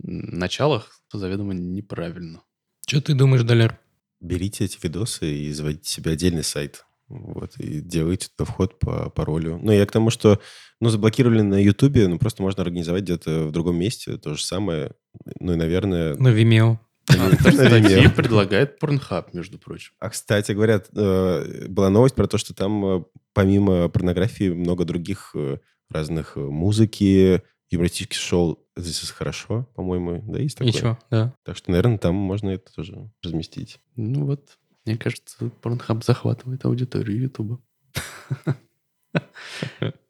началах, 0.00 1.00
то 1.10 1.18
заведомо 1.18 1.54
неправильно. 1.54 2.42
Что 2.86 3.00
ты 3.00 3.14
думаешь, 3.14 3.42
Далер? 3.42 3.78
Берите 4.20 4.64
эти 4.64 4.78
видосы 4.82 5.30
и 5.30 5.52
заводите 5.52 5.90
себе 5.90 6.12
отдельный 6.12 6.44
сайт. 6.44 6.84
Вот, 7.08 7.56
и 7.58 7.80
делайте 7.80 8.28
туда 8.36 8.50
вход 8.50 8.78
по 8.78 9.08
паролю. 9.10 9.58
Ну, 9.62 9.72
я 9.72 9.86
к 9.86 9.92
тому, 9.92 10.10
что, 10.10 10.40
ну, 10.80 10.90
заблокировали 10.90 11.40
на 11.40 11.62
Ютубе, 11.62 12.06
ну, 12.06 12.18
просто 12.18 12.42
можно 12.42 12.62
организовать 12.62 13.04
где-то 13.04 13.44
в 13.44 13.52
другом 13.52 13.76
месте 13.76 14.18
то 14.18 14.34
же 14.34 14.44
самое. 14.44 14.92
Ну, 15.40 15.54
и, 15.54 15.56
наверное... 15.56 16.14
На 16.16 16.28
Vimeo. 16.28 16.78
А 17.08 17.12
Vimeo. 17.14 18.14
предлагает 18.14 18.82
Pornhub, 18.82 19.30
между 19.32 19.58
прочим. 19.58 19.92
А, 19.98 20.10
кстати, 20.10 20.52
говорят, 20.52 20.88
э, 20.94 21.66
была 21.68 21.88
новость 21.88 22.14
про 22.14 22.26
то, 22.26 22.36
что 22.36 22.54
там 22.54 22.84
э, 22.84 23.04
помимо 23.32 23.88
порнографии 23.88 24.50
много 24.50 24.84
других 24.84 25.30
э, 25.34 25.58
разных 25.88 26.36
музыки, 26.36 27.42
юмористических 27.70 28.18
шоу. 28.18 28.66
Здесь 28.76 29.10
хорошо, 29.10 29.66
по-моему, 29.74 30.22
да, 30.26 30.38
есть 30.38 30.58
такое? 30.58 30.72
Ничего, 30.72 30.98
да. 31.10 31.34
Так 31.44 31.56
что, 31.56 31.70
наверное, 31.70 31.98
там 31.98 32.14
можно 32.14 32.50
это 32.50 32.72
тоже 32.72 33.10
разместить. 33.22 33.80
Ну 33.96 34.26
вот, 34.26 34.58
мне 34.88 34.96
кажется, 34.96 35.36
Pornhub 35.62 36.02
захватывает 36.02 36.64
аудиторию 36.64 37.20
Ютуба. 37.20 37.60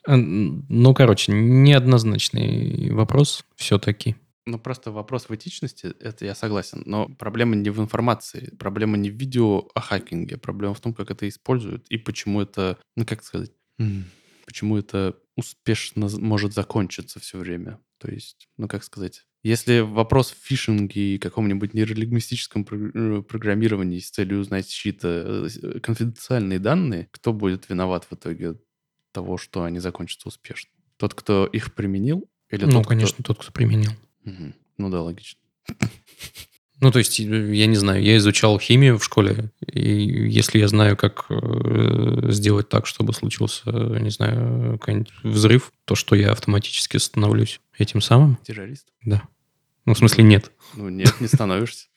А, 0.07 0.17
Ну, 0.17 0.95
короче, 0.95 1.33
неоднозначный 1.33 2.91
вопрос 2.91 3.45
все-таки. 3.57 4.17
Ну, 4.47 4.59
просто 4.59 4.91
вопрос 4.91 5.29
в 5.29 5.35
этичности, 5.35 5.93
это 6.01 6.25
я 6.25 6.35
согласен. 6.35 6.83
Но 6.87 7.09
проблема 7.09 7.57
не 7.57 7.71
в 7.71 7.81
информации, 7.81 8.55
проблема 8.59 8.97
не 8.97 9.11
в 9.11 9.15
видео 9.15 9.69
о 9.75 9.81
хакинге, 9.81 10.39
проблема 10.39 10.75
в 10.75 10.81
том, 10.81 10.95
как 10.95 11.11
это 11.11 11.29
используют 11.29 11.87
и 11.89 11.99
почему 11.99 12.41
это, 12.41 12.79
ну, 12.97 13.05
как 13.05 13.23
сказать, 13.23 13.51
почему 14.47 14.79
это 14.79 15.17
успешно 15.37 16.09
может 16.19 16.55
закончиться 16.55 17.21
все 17.21 17.37
время. 17.39 17.81
То 17.99 18.11
есть, 18.11 18.49
ну, 18.57 18.69
как 18.69 18.85
сказать, 18.85 19.27
если 19.43 19.81
вопрос 19.81 20.33
в 20.33 20.45
фишинге 20.45 21.15
и 21.15 21.19
каком-нибудь 21.19 21.75
нейролингвистическом 21.75 22.67
э, 22.71 23.23
программировании 23.23 24.01
с 24.01 24.11
целью 24.11 24.41
узнать 24.41 24.69
чьи-то 24.69 25.49
э, 25.49 25.81
конфиденциальные 25.81 26.59
данные, 26.59 27.09
кто 27.11 27.33
будет 27.33 27.69
виноват 27.69 28.07
в 28.11 28.15
итоге 28.15 28.57
того, 29.13 29.39
что 29.39 29.63
они 29.63 29.79
закончатся 29.79 30.29
успешно? 30.29 30.71
Тот, 30.97 31.15
кто 31.15 31.47
их 31.47 31.75
применил? 31.75 32.29
Или 32.51 32.65
ну, 32.65 32.73
тот, 32.73 32.87
конечно, 32.89 33.23
кто... 33.23 33.35
тот, 33.35 33.43
кто 33.43 33.53
применил. 33.53 33.93
Угу. 34.25 34.53
Ну 34.79 34.91
да, 34.91 35.03
логично. 35.03 35.41
Ну, 36.81 36.93
то 36.93 36.99
есть, 36.99 37.19
я 37.19 37.67
не 37.67 37.77
знаю, 37.77 38.03
я 38.03 38.17
изучал 38.19 38.59
химию 38.59 38.99
в 38.99 39.05
школе, 39.05 39.51
и 39.67 40.29
если 40.29 40.59
я 40.59 40.69
знаю, 40.69 40.97
как 40.97 41.27
э, 41.29 42.31
сделать 42.31 42.69
так, 42.69 42.87
чтобы 42.87 43.13
случился, 43.13 43.71
не 43.71 44.11
знаю, 44.11 44.79
какой-нибудь 44.79 45.13
взрыв, 45.25 45.73
то 45.85 45.97
что 45.97 46.15
я 46.15 46.31
автоматически 46.31 46.97
становлюсь 46.99 47.61
этим 47.77 48.01
самым? 48.01 48.39
Террорист? 48.45 48.87
Да. 49.05 49.23
Ну, 49.87 49.95
в 49.95 49.99
смысле, 49.99 50.23
нет. 50.23 50.53
Ну, 50.75 50.89
нет, 50.89 51.21
не 51.21 51.27
становишься. 51.27 51.87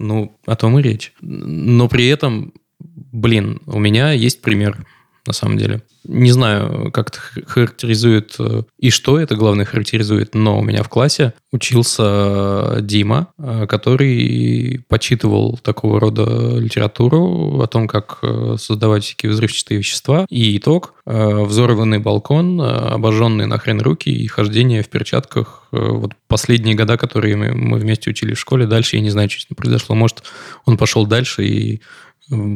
Ну, 0.00 0.38
о 0.46 0.54
том 0.54 0.78
и 0.78 0.82
речь. 0.82 1.12
Но 1.20 1.88
при 1.88 2.06
этом, 2.06 2.54
блин, 2.78 3.60
у 3.66 3.80
меня 3.80 4.12
есть 4.12 4.42
пример 4.42 4.86
на 5.28 5.34
самом 5.34 5.58
деле. 5.58 5.82
Не 6.04 6.32
знаю, 6.32 6.90
как 6.90 7.10
это 7.10 7.18
характеризует 7.46 8.36
э, 8.38 8.62
и 8.78 8.88
что 8.90 9.20
это, 9.20 9.36
главное, 9.36 9.66
характеризует, 9.66 10.34
но 10.34 10.58
у 10.58 10.62
меня 10.62 10.82
в 10.82 10.88
классе 10.88 11.34
учился 11.52 12.78
Дима, 12.80 13.28
э, 13.38 13.66
который 13.68 14.84
почитывал 14.88 15.58
такого 15.58 16.00
рода 16.00 16.56
литературу 16.58 17.60
о 17.60 17.66
том, 17.66 17.86
как 17.86 18.20
э, 18.22 18.56
создавать 18.58 19.04
всякие 19.04 19.32
взрывчатые 19.32 19.78
вещества. 19.78 20.26
И 20.30 20.56
итог– 20.56 20.94
взорванный 21.04 21.98
балкон, 21.98 22.60
обожженные 22.60 23.46
нахрен 23.46 23.80
руки 23.80 24.10
и 24.10 24.26
хождение 24.26 24.82
в 24.82 24.88
перчатках. 24.88 25.68
Вот 25.72 26.12
последние 26.26 26.74
года, 26.74 26.96
которые 26.98 27.36
мы 27.36 27.78
вместе 27.78 28.10
учили 28.10 28.34
в 28.34 28.40
школе, 28.40 28.66
дальше 28.66 28.96
я 28.96 29.02
не 29.02 29.10
знаю, 29.10 29.30
что 29.30 29.40
с 29.40 29.50
ним 29.50 29.56
произошло. 29.56 29.94
Может, 29.94 30.22
он 30.66 30.76
пошел 30.76 31.06
дальше 31.06 31.44
и 31.44 31.80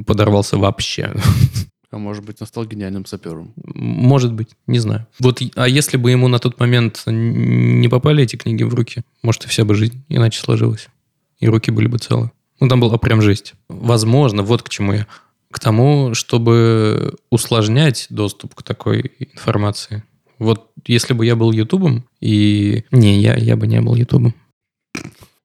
подорвался 0.07 0.59
вообще. 0.59 1.13
А 1.93 1.99
может 1.99 2.25
быть, 2.25 2.39
он 2.41 2.47
стал 2.47 2.65
гениальным 2.65 3.05
сапером. 3.05 3.53
Может 3.55 4.33
быть, 4.33 4.49
не 4.67 4.79
знаю. 4.79 5.07
Вот, 5.21 5.43
а 5.57 5.69
если 5.69 5.99
бы 5.99 6.11
ему 6.11 6.27
на 6.27 6.39
тот 6.39 6.59
момент 6.59 7.03
не 7.07 7.87
попали 7.89 8.25
эти 8.25 8.37
книги 8.37 8.63
в 8.63 8.75
руки, 8.75 9.03
может, 9.23 9.45
и 9.45 9.49
вся 9.49 9.67
бы 9.67 9.75
жизнь 9.75 10.03
иначе 10.09 10.41
сложилась. 10.41 10.89
И 11.39 11.47
руки 11.47 11.71
были 11.71 11.89
бы 11.89 11.99
целы. 11.99 12.31
Ну, 12.61 12.69
там 12.69 12.81
была 12.81 12.97
прям 12.97 13.21
жесть. 13.21 13.53
Возможно, 13.69 14.43
вот 14.43 14.63
к 14.63 14.71
чему 14.71 14.95
я. 14.95 15.07
К 15.51 15.61
тому, 15.61 16.15
чтобы 16.15 17.15
усложнять 17.29 18.07
доступ 18.09 18.55
к 18.55 18.63
такой 18.63 19.13
информации. 19.19 20.03
Вот 20.39 20.71
если 20.87 21.13
бы 21.13 21.27
я 21.27 21.37
был 21.37 21.53
Ютубом, 21.53 22.05
и... 22.21 22.85
Не, 22.91 23.21
я, 23.21 23.37
я 23.37 23.55
бы 23.55 23.67
не 23.67 23.83
был 23.83 23.97
Ютубом. 23.97 24.35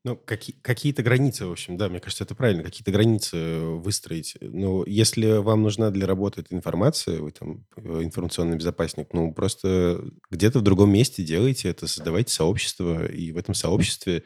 Ну, 0.07 0.15
какие, 0.15 0.55
какие-то 0.61 1.03
границы, 1.03 1.45
в 1.47 1.51
общем, 1.51 1.75
да, 1.75 1.89
мне 1.89 1.99
кажется, 1.99 2.23
это 2.23 2.33
правильно, 2.33 2.63
какие-то 2.63 2.91
границы 2.91 3.35
э, 3.35 3.59
выстроить. 3.75 4.37
Но 4.39 4.85
если 4.87 5.39
вам 5.39 5.63
нужна 5.63 5.91
для 5.91 6.07
работы 6.07 6.39
эта 6.39 6.55
информация, 6.55 7.19
вы 7.19 7.31
там 7.31 7.65
э, 7.75 8.03
информационный 8.03 8.55
безопасник, 8.55 9.09
ну, 9.11 9.33
просто 9.33 10.01
где-то 10.31 10.59
в 10.59 10.61
другом 10.61 10.93
месте 10.93 11.23
делайте 11.23 11.67
это, 11.67 11.87
создавайте 11.87 12.33
сообщество, 12.33 13.05
и 13.05 13.33
в 13.33 13.37
этом 13.37 13.53
сообществе 13.53 14.23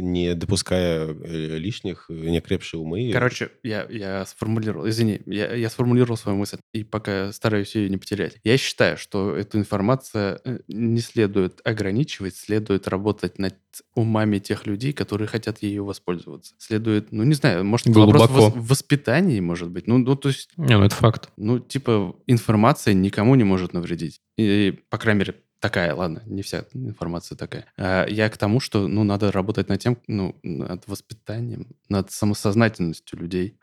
не 0.00 0.34
допуская 0.34 1.06
э, 1.06 1.58
лишних, 1.58 2.06
э, 2.08 2.14
некрепшие 2.14 2.80
умы. 2.80 3.10
Короче, 3.12 3.50
я, 3.62 3.86
я 3.88 4.24
сформулировал, 4.26 4.88
извини, 4.88 5.20
я, 5.26 5.54
я 5.54 5.70
сформулировал 5.70 6.16
свою 6.16 6.38
мысль, 6.38 6.58
и 6.72 6.84
пока 6.84 7.32
стараюсь 7.32 7.74
ее 7.74 7.88
не 7.88 7.96
потерять. 7.96 8.36
Я 8.44 8.56
считаю, 8.56 8.96
что 8.96 9.36
эту 9.36 9.58
информацию 9.58 10.40
э, 10.44 10.60
не 10.68 11.00
следует 11.00 11.60
ограничивать, 11.64 12.36
следует 12.36 12.88
работать 12.88 13.38
над 13.38 13.56
умами 13.94 14.38
тех 14.38 14.66
людей, 14.66 14.92
которые 14.92 15.28
хотят 15.28 15.62
ею 15.62 15.84
воспользоваться. 15.84 16.54
Следует, 16.58 17.12
ну, 17.12 17.22
не 17.24 17.34
знаю, 17.34 17.64
может, 17.64 17.86
это 17.86 17.94
Глубоко. 17.94 18.26
вопрос 18.26 18.52
в 18.54 18.68
воспитании, 18.68 19.40
может 19.40 19.70
быть. 19.70 19.86
Ну, 19.86 19.98
ну, 19.98 20.16
то 20.16 20.28
есть... 20.28 20.50
Не, 20.56 20.76
ну, 20.76 20.84
это 20.84 20.94
факт. 20.94 21.30
Ну, 21.36 21.58
типа, 21.58 22.16
информация 22.26 22.94
никому 22.94 23.34
не 23.34 23.44
может 23.44 23.72
навредить. 23.72 24.20
И, 24.36 24.78
по 24.88 24.98
крайней 24.98 25.20
мере, 25.20 25.34
Такая, 25.60 25.94
ладно, 25.94 26.22
не 26.24 26.40
вся 26.40 26.64
информация 26.72 27.36
такая. 27.36 27.66
А 27.76 28.06
я 28.08 28.30
к 28.30 28.38
тому, 28.38 28.60
что, 28.60 28.88
ну, 28.88 29.04
надо 29.04 29.30
работать 29.30 29.68
над 29.68 29.78
тем, 29.78 29.98
ну, 30.06 30.34
над 30.42 30.88
воспитанием, 30.88 31.76
над 31.90 32.10
самосознательностью 32.10 33.18
людей. 33.18 33.58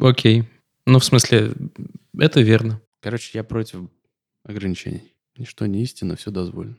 Окей. 0.00 0.48
Ну, 0.86 1.00
в 1.00 1.04
смысле, 1.04 1.52
это 2.18 2.40
верно. 2.40 2.80
Короче, 3.00 3.36
я 3.36 3.44
против 3.44 3.90
ограничений. 4.42 5.14
Ничто 5.36 5.66
не 5.66 5.82
истина, 5.82 6.16
все 6.16 6.30
дозволено. 6.30 6.78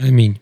Аминь. 0.00 0.40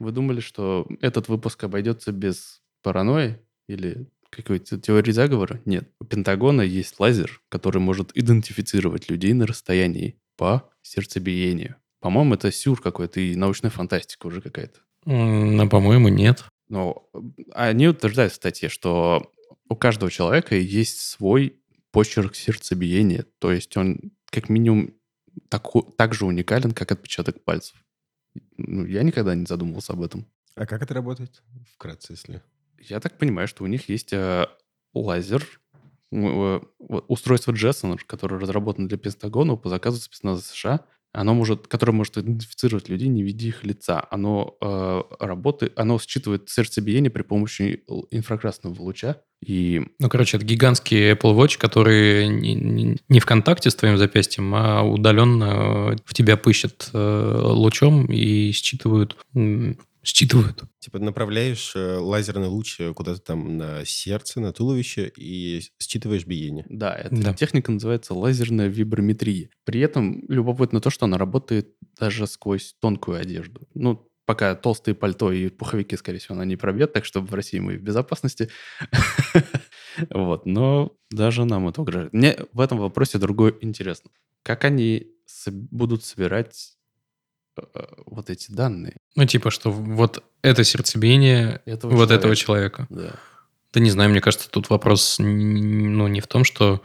Вы 0.00 0.10
думали, 0.10 0.40
что 0.40 0.88
этот 1.00 1.28
выпуск 1.28 1.62
обойдется 1.62 2.10
без 2.10 2.62
паранойи 2.82 3.38
или 3.68 4.08
какой-то 4.34 4.78
теории 4.78 5.12
заговора? 5.12 5.60
Нет. 5.64 5.90
У 6.00 6.04
Пентагона 6.04 6.62
есть 6.62 6.98
лазер, 7.00 7.40
который 7.48 7.80
может 7.80 8.10
идентифицировать 8.14 9.08
людей 9.10 9.32
на 9.32 9.46
расстоянии 9.46 10.20
по 10.36 10.70
сердцебиению. 10.82 11.76
По-моему, 12.00 12.34
это 12.34 12.52
сюр 12.52 12.80
какой-то 12.80 13.20
и 13.20 13.34
научная 13.34 13.70
фантастика 13.70 14.26
уже 14.26 14.40
какая-то. 14.40 14.80
Ну, 15.06 15.68
по-моему, 15.68 16.08
нет. 16.08 16.44
Но 16.68 17.08
они 17.52 17.88
утверждают 17.88 18.32
в 18.32 18.36
статье, 18.36 18.68
что 18.68 19.30
у 19.68 19.76
каждого 19.76 20.10
человека 20.10 20.54
есть 20.56 21.00
свой 21.00 21.60
почерк 21.90 22.34
сердцебиения. 22.34 23.24
То 23.38 23.52
есть 23.52 23.76
он 23.76 24.12
как 24.26 24.48
минимум 24.48 24.94
так, 25.48 25.66
так 25.96 26.14
же 26.14 26.26
уникален, 26.26 26.72
как 26.72 26.92
отпечаток 26.92 27.42
пальцев. 27.44 27.76
Ну, 28.56 28.84
я 28.84 29.02
никогда 29.02 29.34
не 29.34 29.46
задумывался 29.46 29.92
об 29.92 30.02
этом. 30.02 30.26
А 30.56 30.66
как 30.66 30.82
это 30.82 30.94
работает? 30.94 31.42
Вкратце, 31.72 32.12
если... 32.12 32.42
Я 32.88 33.00
так 33.00 33.18
понимаю, 33.18 33.48
что 33.48 33.64
у 33.64 33.66
них 33.66 33.88
есть 33.88 34.12
э, 34.12 34.46
лазер, 34.94 35.60
э, 36.12 36.60
устройство 36.78 37.52
Джессон, 37.52 37.98
которое 38.06 38.40
разработано 38.40 38.88
для 38.88 38.98
Пентагона 38.98 39.56
по 39.56 39.68
заказу 39.68 40.00
спецназа 40.00 40.42
США. 40.42 40.84
Оно 41.12 41.32
может, 41.32 41.68
которое 41.68 41.92
может 41.92 42.18
идентифицировать 42.18 42.88
людей, 42.88 43.06
не 43.06 43.22
видя 43.22 43.46
их 43.46 43.62
лица. 43.62 44.04
Оно 44.10 44.56
э, 44.60 45.02
работает, 45.20 45.78
оно 45.78 46.00
считывает 46.00 46.48
сердцебиение 46.50 47.08
при 47.08 47.22
помощи 47.22 47.84
инфракрасного 48.10 48.82
луча. 48.82 49.18
И... 49.40 49.82
Ну, 50.00 50.08
короче, 50.08 50.38
это 50.38 50.44
гигантский 50.44 51.12
Apple 51.12 51.36
Watch, 51.36 51.56
который 51.56 52.26
не, 52.26 52.54
не, 52.54 52.98
не 53.08 53.20
в 53.20 53.26
контакте 53.26 53.70
с 53.70 53.76
твоим 53.76 53.96
запястьем, 53.96 54.52
а 54.56 54.82
удаленно 54.82 55.92
э, 55.92 55.96
в 56.04 56.14
тебя 56.14 56.36
пыщет 56.36 56.90
э, 56.92 57.40
лучом 57.44 58.06
и 58.06 58.50
считывают 58.50 59.16
считывают. 60.04 60.62
Типа 60.78 60.98
направляешь 60.98 61.72
э, 61.74 61.96
лазерный 61.96 62.48
луч 62.48 62.78
э, 62.80 62.92
куда-то 62.92 63.20
там 63.20 63.56
на 63.56 63.84
сердце, 63.84 64.40
на 64.40 64.52
туловище 64.52 65.10
и 65.16 65.62
считываешь 65.80 66.26
биение. 66.26 66.66
Да, 66.68 66.94
эта 66.94 67.16
да. 67.16 67.34
техника 67.34 67.72
называется 67.72 68.14
лазерная 68.14 68.68
виброметрия. 68.68 69.50
При 69.64 69.80
этом 69.80 70.24
любопытно 70.28 70.80
то, 70.80 70.90
что 70.90 71.06
она 71.06 71.18
работает 71.18 71.74
даже 71.98 72.26
сквозь 72.26 72.74
тонкую 72.80 73.18
одежду. 73.18 73.66
Ну, 73.74 74.08
пока 74.26 74.54
толстые 74.54 74.94
пальто 74.94 75.32
и 75.32 75.48
пуховики, 75.48 75.96
скорее 75.96 76.18
всего, 76.18 76.34
она 76.34 76.44
не 76.44 76.56
пробьет, 76.56 76.92
так 76.92 77.04
что 77.04 77.20
в 77.20 77.32
России 77.34 77.58
мы 77.58 77.76
в 77.76 77.82
безопасности. 77.82 78.50
Вот, 80.10 80.44
но 80.44 80.96
даже 81.12 81.44
нам 81.44 81.68
это 81.68 81.80
угрожает. 81.80 82.12
Мне 82.12 82.36
в 82.52 82.58
этом 82.58 82.78
вопросе 82.78 83.18
другое 83.18 83.54
интересно. 83.60 84.10
Как 84.42 84.64
они 84.64 85.06
будут 85.70 86.02
собирать 86.02 86.76
вот 88.06 88.30
эти 88.30 88.50
данные. 88.50 88.96
Ну, 89.16 89.26
типа, 89.26 89.50
что 89.50 89.70
вот 89.70 90.22
это 90.42 90.64
сердцебиение 90.64 91.62
этого 91.66 91.92
вот 91.92 91.96
человека. 91.96 92.14
этого 92.14 92.36
человека. 92.36 92.86
Да. 92.90 93.14
Да 93.72 93.80
не 93.80 93.90
знаю, 93.90 94.10
мне 94.10 94.20
кажется, 94.20 94.48
тут 94.48 94.70
вопрос 94.70 95.16
ну, 95.18 96.06
не 96.08 96.20
в 96.20 96.26
том, 96.26 96.44
что... 96.44 96.82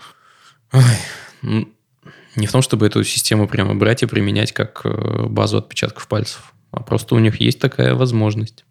не 1.43 2.47
в 2.47 2.51
том, 2.51 2.61
чтобы 2.61 2.87
эту 2.87 3.03
систему 3.03 3.47
прямо 3.47 3.75
брать 3.75 4.03
и 4.03 4.07
применять 4.07 4.51
как 4.51 4.81
э, 4.85 5.25
базу 5.27 5.57
отпечатков 5.57 6.07
пальцев, 6.07 6.53
а 6.71 6.81
просто 6.81 7.15
у 7.15 7.19
них 7.19 7.39
есть 7.39 7.59
такая 7.59 7.95
возможность. 7.95 8.65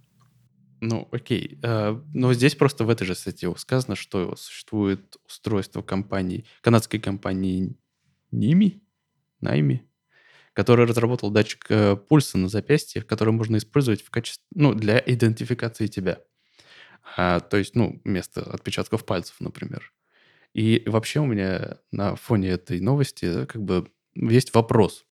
Ну, 0.80 1.08
окей. 1.11 1.58
Э, 1.62 2.00
но 2.14 2.32
здесь 2.34 2.54
просто 2.54 2.84
в 2.84 2.90
этой 2.90 3.06
же 3.06 3.14
статье 3.14 3.52
сказано, 3.56 3.96
что 3.96 4.37
существует 4.37 5.16
устройство 5.26 5.82
компании, 5.82 6.44
канадской 6.61 7.00
компании 7.00 7.76
Ними, 8.30 8.82
Найми, 9.40 9.88
который 10.59 10.87
разработал 10.87 11.31
датчик 11.31 11.66
э, 11.68 11.94
пульса 11.94 12.37
на 12.37 12.49
запястье, 12.49 13.01
который 13.01 13.33
можно 13.33 13.59
использовать 13.59 14.03
в 14.03 14.11
качестве, 14.11 14.42
ну, 14.57 14.75
для 14.75 15.01
идентификации 15.07 15.87
тебя. 15.87 16.18
А, 17.16 17.38
то 17.38 17.57
есть, 17.57 17.77
ну, 17.77 18.03
вместо 18.05 18.42
отпечатков 18.42 19.05
пальцев, 19.07 19.37
например. 19.38 19.92
И 20.55 20.83
вообще 20.87 21.21
у 21.21 21.27
меня 21.27 21.79
на 21.92 22.16
фоне 22.16 22.49
этой 22.51 22.81
новости 22.81 23.47
как 23.47 23.62
бы 23.62 23.88
есть 24.16 24.53
вопрос. 24.53 25.05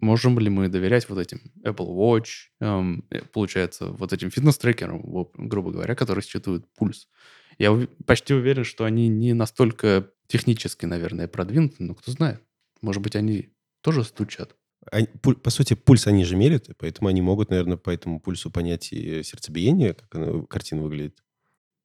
можем 0.00 0.38
ли 0.38 0.50
мы 0.50 0.68
доверять 0.68 1.08
вот 1.08 1.18
этим 1.18 1.40
Apple 1.64 1.88
Watch, 1.96 2.50
эм, 2.60 3.06
э, 3.10 3.22
получается, 3.22 3.86
вот 3.86 4.12
этим 4.12 4.30
фитнес-трекерам, 4.30 5.02
грубо 5.34 5.72
говоря, 5.72 5.94
которые 5.94 6.22
считывают 6.22 6.66
пульс. 6.74 7.08
Я 7.58 7.72
ув- 7.72 7.88
почти 8.06 8.34
уверен, 8.34 8.64
что 8.64 8.84
они 8.84 9.08
не 9.08 9.32
настолько 9.32 10.12
технически, 10.26 10.86
наверное, 10.86 11.26
продвинуты, 11.26 11.84
но 11.84 11.94
кто 11.94 12.12
знает. 12.12 12.42
Может 12.82 13.02
быть, 13.02 13.16
они 13.16 13.50
тоже 13.82 14.04
стучат. 14.04 14.56
Они- 14.90 15.08
пуль- 15.22 15.36
по 15.36 15.50
сути, 15.50 15.74
пульс 15.74 16.06
они 16.06 16.24
же 16.24 16.36
мерят, 16.36 16.68
и 16.70 16.72
поэтому 16.74 17.08
они 17.08 17.20
могут, 17.20 17.50
наверное, 17.50 17.76
по 17.76 17.90
этому 17.90 18.18
пульсу 18.20 18.50
понять 18.50 18.92
и 18.92 19.22
сердцебиение, 19.22 19.94
как 19.94 20.14
оно- 20.14 20.42
картина 20.44 20.82
выглядит. 20.82 21.22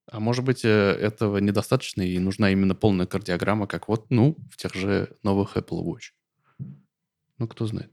А 0.09 0.19
может 0.19 0.45
быть, 0.45 0.63
э, 0.63 0.69
этого 0.69 1.39
недостаточно, 1.39 2.01
и 2.03 2.17
нужна 2.19 2.51
именно 2.51 2.75
полная 2.75 3.05
кардиограмма, 3.05 3.67
как 3.67 3.87
вот, 3.89 4.05
ну, 4.11 4.37
в 4.51 4.57
тех 4.57 4.73
же 4.75 5.15
новых 5.23 5.57
Apple 5.57 5.83
Watch. 5.83 6.13
Ну, 7.37 7.47
кто 7.47 7.65
знает. 7.67 7.91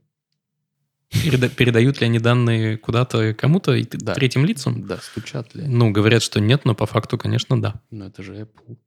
Переда- 1.11 1.49
передают 1.49 1.99
ли 2.01 2.05
они 2.07 2.19
данные 2.19 2.77
куда-то 2.77 3.33
кому-то 3.33 3.73
и 3.75 3.83
Да. 3.83 4.13
третьим 4.15 4.45
лицам? 4.45 4.87
Да, 4.87 4.97
стучат 4.97 5.53
ли 5.53 5.63
они? 5.63 5.75
Ну, 5.75 5.91
говорят, 5.91 6.23
что 6.23 6.39
нет, 6.39 6.65
но 6.65 6.75
по 6.75 6.85
факту, 6.85 7.17
конечно, 7.17 7.61
да. 7.61 7.81
Ну, 7.91 8.05
это 8.05 8.23
же 8.23 8.33
Apple. 8.41 8.77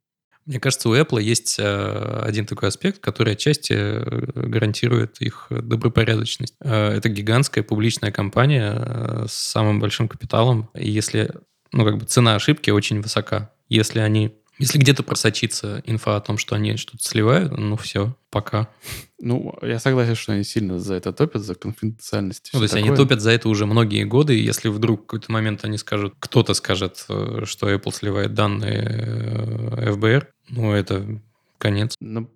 Мне 0.47 0.61
кажется, 0.61 0.89
у 0.89 0.95
Apple 0.95 1.21
есть 1.21 1.57
э, 1.59 2.21
один 2.23 2.47
такой 2.47 2.69
аспект, 2.69 3.01
который 3.01 3.33
отчасти 3.33 3.73
э, 3.73 4.31
гарантирует 4.37 5.21
их 5.21 5.49
добропорядочность. 5.51 6.55
Э, 6.61 6.93
это 6.93 7.09
гигантская 7.09 7.65
публичная 7.65 8.13
компания 8.13 9.27
с 9.27 9.33
самым 9.33 9.81
большим 9.81 10.07
капиталом. 10.07 10.71
И 10.75 10.89
если, 10.89 11.33
ну, 11.73 11.85
как 11.85 11.99
бы 11.99 12.05
цена 12.05 12.37
ошибки 12.37 12.71
очень 12.71 13.03
высока. 13.03 13.51
Если 13.69 13.99
они, 13.99 14.37
если 14.59 14.79
где-то 14.79 15.03
просочится 15.03 15.83
инфа 15.85 16.15
о 16.15 16.21
том, 16.21 16.39
что 16.39 16.55
они 16.55 16.77
что-то 16.77 17.03
сливают, 17.03 17.59
ну, 17.59 17.77
все, 17.77 18.17
пока. 18.31 18.69
Ну, 19.19 19.53
я 19.63 19.81
согласен, 19.81 20.15
что 20.15 20.33
они 20.33 20.45
сильно 20.45 20.79
за 20.79 20.95
это 20.95 21.13
топят, 21.13 21.43
за 21.43 21.57
конфиденциальность. 21.57 22.51
Ну, 22.53 22.61
то 22.61 22.63
есть 22.63 22.75
они 22.75 22.91
такое. 22.91 22.99
топят 22.99 23.21
за 23.21 23.33
это 23.33 23.49
уже 23.49 23.67
многие 23.67 24.05
годы, 24.05 24.39
и 24.39 24.45
если 24.45 24.69
вдруг 24.69 25.03
в 25.03 25.07
какой-то 25.07 25.33
момент 25.33 25.65
они 25.65 25.77
скажут, 25.77 26.15
кто-то 26.21 26.55
скажет, 26.55 26.99
что 26.99 27.69
Apple 27.69 27.93
сливает 27.93 28.35
данные 28.35 29.93
ФБР, 29.93 30.36
ну, 30.49 30.73
это 30.73 31.21
конец. 31.59 31.97
Ну, 32.01 32.31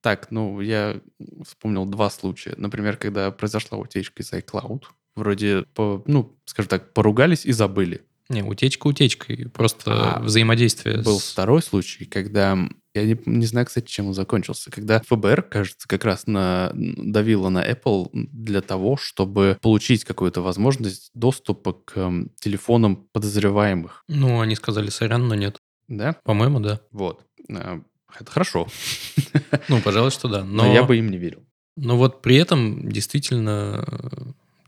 так, 0.00 0.30
ну, 0.30 0.60
я 0.60 1.00
вспомнил 1.46 1.84
два 1.84 2.10
случая. 2.10 2.54
Например, 2.56 2.96
когда 2.96 3.30
произошла 3.30 3.78
утечка 3.78 4.22
из 4.22 4.32
iCloud, 4.32 4.84
вроде, 5.14 5.64
по, 5.74 6.02
ну, 6.06 6.36
скажем 6.46 6.68
так, 6.68 6.92
поругались 6.92 7.44
и 7.44 7.52
забыли. 7.52 8.02
Не, 8.30 8.44
утечка 8.44 8.86
утечкой, 8.86 9.48
просто 9.52 10.16
А, 10.16 10.20
взаимодействие 10.20 11.02
Был 11.02 11.18
с... 11.18 11.32
второй 11.32 11.62
случай, 11.62 12.04
когда... 12.04 12.56
Я 12.94 13.04
не, 13.04 13.18
не 13.26 13.44
знаю, 13.44 13.66
кстати, 13.66 13.90
чем 13.90 14.06
он 14.06 14.14
закончился. 14.14 14.70
Когда 14.70 15.00
ФБР, 15.00 15.42
кажется, 15.42 15.88
как 15.88 16.04
раз 16.04 16.28
на, 16.28 16.70
давило 16.74 17.48
на 17.48 17.68
Apple 17.68 18.08
для 18.12 18.62
того, 18.62 18.96
чтобы 18.96 19.58
получить 19.60 20.04
какую-то 20.04 20.42
возможность 20.42 21.10
доступа 21.12 21.72
к 21.72 21.96
эм, 21.96 22.30
телефонам 22.40 23.08
подозреваемых. 23.12 24.04
Ну, 24.06 24.40
они 24.40 24.54
сказали 24.54 24.90
сорян, 24.90 25.26
но 25.26 25.34
нет. 25.34 25.58
Да? 25.88 26.16
По-моему, 26.22 26.60
да. 26.60 26.80
Вот. 26.92 27.24
А, 27.58 27.80
Это 28.18 28.30
хорошо. 28.30 28.66
Ну, 29.68 29.80
пожалуй, 29.80 30.10
что 30.10 30.28
да. 30.28 30.44
Но, 30.44 30.64
Но, 30.64 30.72
я 30.74 30.82
бы 30.82 30.96
им 30.96 31.10
не 31.10 31.18
верил. 31.18 31.44
но 31.76 31.96
вот 31.96 32.22
при 32.22 32.36
этом 32.36 32.88
действительно 32.90 33.84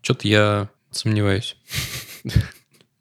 что-то 0.02 0.28
я 0.28 0.70
сомневаюсь. 0.90 1.56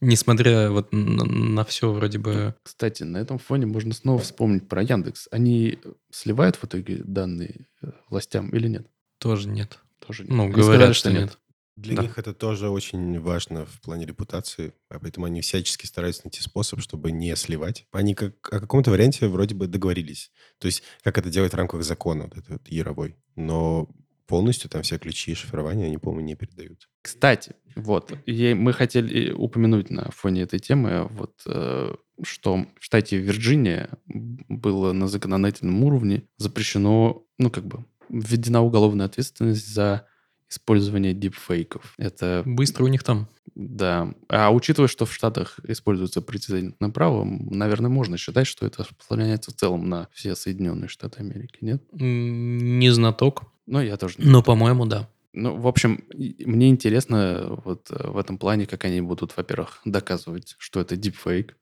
Несмотря 0.02 0.72
вот 0.72 0.92
на, 0.92 1.64
все 1.64 1.92
вроде 1.92 2.18
бы... 2.18 2.56
Кстати, 2.64 3.04
на 3.04 3.18
этом 3.18 3.38
фоне 3.38 3.68
можно 3.68 3.94
снова 3.94 4.20
вспомнить 4.20 4.68
про 4.68 4.82
Яндекс. 4.82 5.28
Они 5.30 5.78
сливают 6.10 6.56
в 6.56 6.64
итоге 6.66 7.02
данные 7.04 7.68
э, 7.84 7.92
властям 8.10 8.50
или 8.50 8.68
нет? 8.68 8.88
Тоже 9.20 9.48
нет. 9.48 9.78
Тоже 10.06 10.24
нет. 10.24 10.32
Ну, 10.32 10.44
Они 10.46 10.54
говорят, 10.54 10.74
сказали, 10.76 10.94
что 10.94 11.12
нет. 11.12 11.38
Для 11.82 11.96
Да. 11.96 12.02
них 12.04 12.18
это 12.18 12.34
тоже 12.34 12.70
очень 12.70 13.20
важно 13.20 13.66
в 13.66 13.82
плане 13.82 14.06
репутации, 14.06 14.74
а 14.90 15.00
поэтому 15.00 15.26
они 15.26 15.42
всячески 15.42 15.86
стараются 15.86 16.22
найти 16.26 16.42
способ, 16.42 16.80
чтобы 16.82 17.12
не 17.12 17.36
сливать. 17.36 17.86
Они 17.92 18.14
как, 18.14 18.34
о 18.54 18.60
каком-то 18.60 18.92
варианте 18.92 19.28
вроде 19.28 19.56
бы 19.56 19.68
договорились. 19.68 20.32
То 20.60 20.68
есть, 20.68 20.84
как 21.04 21.18
это 21.18 21.30
делать 21.30 21.54
в 21.54 21.58
рамках 21.58 21.84
закона, 21.84 22.24
вот 22.26 22.38
этот 22.38 22.68
яровой. 22.70 23.16
Но 23.36 23.90
полностью 24.28 24.70
там 24.70 24.82
все 24.84 24.98
ключи 24.98 25.32
и 25.32 25.36
шифрования 25.36 25.88
они, 25.88 25.98
по-моему, 25.98 26.26
не 26.28 26.36
передают. 26.36 26.88
Кстати, 27.02 27.56
вот, 27.76 28.14
и 28.26 28.54
мы 28.54 28.72
хотели 28.74 29.32
упомянуть 29.32 29.90
на 29.90 30.10
фоне 30.12 30.44
этой 30.44 30.60
темы, 30.60 31.08
вот, 31.10 31.42
э, 31.48 31.96
что 32.24 32.66
в 32.80 32.86
штате 32.86 33.18
Вирджиния 33.18 33.90
было 34.06 34.94
на 34.94 35.08
законодательном 35.08 35.84
уровне 35.84 36.24
запрещено, 36.38 37.26
ну, 37.40 37.50
как 37.50 37.66
бы, 37.66 37.84
введена 38.10 38.62
уголовная 38.62 39.08
ответственность 39.08 39.68
за 39.68 40.06
использование 40.52 41.14
дипфейков. 41.14 41.94
Это, 41.98 42.44
Быстро 42.46 42.84
у 42.84 42.88
них 42.88 43.04
там. 43.04 43.28
да. 43.56 44.14
А 44.28 44.52
учитывая, 44.52 44.90
что 44.90 45.06
в 45.06 45.14
Штатах 45.14 45.60
используется 45.64 46.22
прецедентное 46.22 46.90
право, 46.90 47.24
наверное, 47.26 47.90
можно 47.90 48.18
считать, 48.18 48.48
что 48.48 48.66
это 48.66 48.84
распространяется 48.84 49.52
в 49.52 49.56
целом 49.56 49.88
на 49.90 50.10
все 50.12 50.36
Соединенные 50.36 50.90
Штаты 50.90 51.22
Америки, 51.22 51.58
нет? 51.62 51.82
Не 51.94 52.90
знаток, 52.92 53.44
Но 53.66 53.82
я 53.82 53.96
тоже 53.96 54.16
не 54.18 54.30
но, 54.30 54.44
по-моему, 54.44 54.86
да. 54.86 55.08
Ну, 55.34 55.56
в 55.56 55.66
общем, 55.68 56.04
мне 56.14 56.68
интересно 56.68 57.58
вот 57.64 57.90
э, 57.90 58.10
в 58.10 58.18
этом 58.18 58.38
плане, 58.38 58.66
как 58.66 58.84
они 58.84 59.00
будут, 59.00 59.38
во-первых, 59.38 59.80
доказывать, 59.86 60.56
что 60.58 60.82
это 60.82 60.98
дипфейк, 60.98 61.56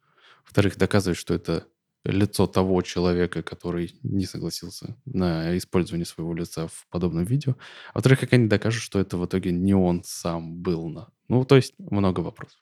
во-вторых, 0.45 0.77
доказывать, 0.77 1.19
что 1.19 1.35
это 1.35 1.65
лицо 2.05 2.47
того 2.47 2.81
человека, 2.81 3.43
который 3.43 3.93
не 4.03 4.25
согласился 4.25 4.95
на 5.05 5.57
использование 5.57 6.05
своего 6.05 6.33
лица 6.33 6.67
в 6.67 6.87
подобном 6.89 7.25
видео, 7.25 7.55
а 7.93 7.95
во-вторых, 7.95 8.19
как 8.21 8.33
они 8.33 8.47
докажут, 8.47 8.81
что 8.81 8.99
это 8.99 9.17
в 9.17 9.25
итоге 9.25 9.51
не 9.51 9.73
он 9.73 10.03
сам 10.05 10.55
был 10.61 10.87
на... 10.89 11.09
Ну, 11.27 11.43
то 11.45 11.55
есть 11.55 11.73
много 11.77 12.21
вопросов. 12.21 12.57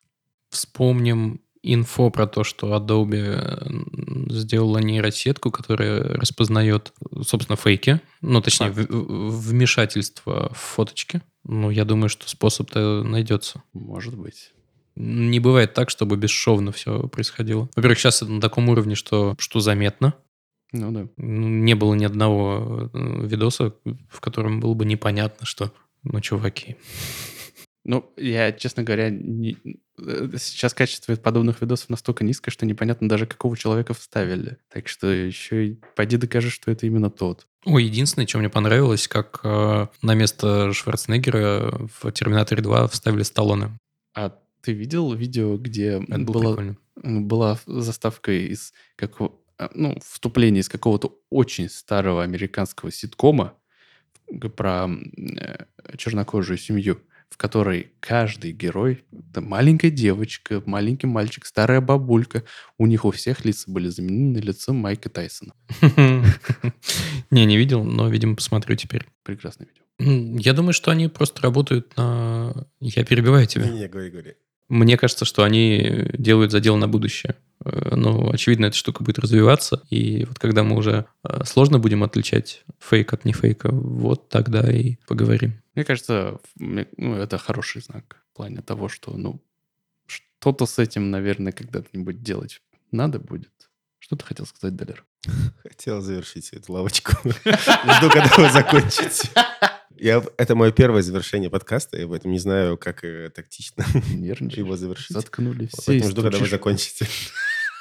Вспомним 0.50 1.42
инфо 1.64 2.10
про 2.10 2.28
то, 2.28 2.44
что 2.44 2.76
Adobe 2.76 3.18
м, 3.66 4.28
сделала 4.32 4.78
нейросетку, 4.80 5.52
которая 5.52 6.02
распознает, 6.02 6.94
собственно, 7.24 7.58
фейки, 7.58 8.00
ну, 8.22 8.42
точнее, 8.42 8.70
в- 8.72 8.88
в- 8.90 9.50
вмешательство 9.50 10.50
в 10.54 10.58
фоточки. 10.58 11.22
Ну, 11.44 11.70
я 11.70 11.86
думаю, 11.86 12.10
что 12.10 12.28
способ-то 12.30 13.04
найдется. 13.04 13.64
Может 13.74 14.18
быть. 14.18 14.54
Не 15.00 15.40
бывает 15.40 15.74
так, 15.74 15.90
чтобы 15.90 16.18
бесшовно 16.18 16.72
все 16.72 17.08
происходило. 17.08 17.70
Во-первых, 17.76 18.00
сейчас 18.00 18.22
это 18.22 18.32
на 18.32 18.42
таком 18.42 18.68
уровне, 18.70 18.96
что, 18.96 19.36
что 19.40 19.60
заметно. 19.60 20.14
Ну 20.74 20.92
да. 20.92 21.08
Ну, 21.18 21.48
Не 21.48 21.76
было 21.76 21.94
ни 21.94 22.04
одного 22.04 22.90
э, 22.94 23.26
видоса, 23.28 23.74
в 24.10 24.20
котором 24.20 24.60
было 24.60 24.74
бы 24.74 24.86
непонятно, 24.86 25.46
что, 25.46 25.72
ну, 26.04 26.20
чуваки. 26.20 26.76
Ну, 27.86 28.12
я, 28.18 28.52
честно 28.52 28.84
говоря, 28.84 29.10
не- 29.10 29.58
э, 29.98 30.28
сейчас 30.38 30.74
качество 30.74 31.16
подобных 31.16 31.62
видосов 31.62 31.90
настолько 31.90 32.26
низкое, 32.26 32.52
что 32.52 32.66
непонятно 32.66 33.08
даже, 33.08 33.26
какого 33.26 33.56
человека 33.56 33.94
вставили. 33.94 34.58
Так 34.74 34.90
что 34.90 35.08
еще 35.08 35.68
и 35.68 35.80
пойди 35.96 36.18
докажи, 36.18 36.50
что 36.50 36.70
это 36.70 36.86
именно 36.86 37.10
тот. 37.10 37.48
Ой, 37.64 37.86
единственное, 37.86 38.28
что 38.28 38.40
мне 38.40 38.50
понравилось, 38.50 39.08
как 39.08 39.40
э, 39.44 39.88
на 40.02 40.16
место 40.16 40.74
Шварценеггера 40.74 41.88
в 42.02 42.12
«Терминаторе 42.12 42.62
2» 42.62 42.90
вставили 42.90 43.24
Сталлоне. 43.24 43.78
А 44.14 44.34
ты 44.68 44.74
видел 44.74 45.14
видео, 45.14 45.56
где 45.56 45.92
Это 46.10 46.18
было 46.20 46.34
была, 46.34 46.56
прикольно. 46.58 46.78
была 47.22 47.58
заставка 47.66 48.34
из 48.34 48.74
какого, 48.98 49.32
а, 49.58 49.72
ну, 49.74 49.98
вступление 50.04 50.60
из 50.60 50.68
какого-то 50.68 51.22
очень 51.30 51.70
старого 51.70 52.22
американского 52.22 52.92
ситкома 52.92 53.54
про 54.58 54.90
э, 54.90 55.66
чернокожую 55.96 56.58
семью, 56.58 57.00
в 57.30 57.38
которой 57.38 57.94
каждый 58.02 58.52
герой, 58.52 59.06
это 59.30 59.40
маленькая 59.40 59.90
девочка, 59.90 60.62
маленький 60.66 61.08
мальчик, 61.08 61.46
старая 61.46 61.80
бабулька, 61.80 62.44
у 62.78 62.88
них 62.88 63.06
у 63.06 63.12
всех 63.12 63.46
лица 63.46 63.72
были 63.72 63.88
заменены 63.88 64.40
лицом 64.40 64.76
Майка 64.76 65.10
Тайсона. 65.10 65.54
Не, 67.32 67.46
не 67.46 67.56
видел, 67.56 67.86
но, 67.86 68.10
видимо, 68.10 68.36
посмотрю 68.36 68.76
теперь. 68.76 69.06
Прекрасное 69.24 69.68
видео. 69.68 70.42
Я 70.42 70.52
думаю, 70.52 70.74
что 70.74 70.92
они 70.92 71.08
просто 71.08 71.42
работают 71.42 71.96
на... 71.96 72.68
Я 72.82 73.06
перебиваю 73.06 73.48
тебя. 73.48 73.70
Не-не, 73.70 73.88
говори, 73.88 74.10
говори. 74.10 74.36
Мне 74.70 74.98
кажется, 74.98 75.26
что 75.26 75.44
они 75.44 76.10
делают 76.14 76.52
задел 76.52 76.76
на 76.78 76.88
будущее. 76.88 77.36
Э, 77.64 77.96
Ну, 77.96 78.30
очевидно, 78.32 78.66
эта 78.66 78.76
штука 78.76 79.04
будет 79.04 79.20
развиваться. 79.20 79.82
И 79.90 80.26
вот 80.26 80.40
когда 80.40 80.64
мы 80.64 80.76
уже 80.76 81.06
э, 81.24 81.44
сложно 81.46 81.80
будем 81.80 82.04
отличать 82.04 82.64
фейк 82.80 83.14
от 83.14 83.26
нефейка, 83.26 83.70
вот 83.72 84.30
тогда 84.30 84.72
и 84.72 84.96
поговорим. 85.08 85.54
Мне 85.76 85.86
кажется, 85.86 86.40
ну, 86.58 87.14
это 87.16 87.38
хороший 87.38 87.82
знак 87.82 88.18
в 88.34 88.38
плане 88.38 88.62
того, 88.62 88.90
что, 88.90 89.16
ну, 89.16 89.42
что-то 90.06 90.66
с 90.66 90.80
этим, 90.80 91.12
наверное, 91.12 91.52
когда-нибудь 91.52 92.22
делать 92.22 92.62
надо 92.92 93.20
будет. 93.20 93.52
Что 94.00 94.16
ты 94.16 94.26
хотел 94.26 94.46
сказать, 94.46 94.76
Далер? 94.76 95.04
Хотел 95.64 96.02
завершить 96.02 96.50
эту 96.54 96.74
лавочку. 96.74 97.12
Жду, 97.24 98.10
когда 98.10 98.32
вы 98.38 98.50
закончите. 98.50 99.30
Я, 100.00 100.24
это 100.38 100.56
мое 100.56 100.72
первое 100.72 101.02
завершение 101.02 101.50
подкаста, 101.50 101.98
я 101.98 102.08
поэтому 102.08 102.34
не 102.34 102.40
знаю, 102.40 102.78
как 102.78 103.04
э, 103.04 103.30
тактично 103.34 103.84
Нервничаешь? 104.14 104.58
его 104.58 104.76
завершить. 104.78 105.16
Заткнули 105.16 105.68
все. 105.68 105.82
Поэтому 105.88 106.12
жду, 106.12 106.22
когда 106.24 106.38
вы 106.38 106.48
закончите. 106.48 107.08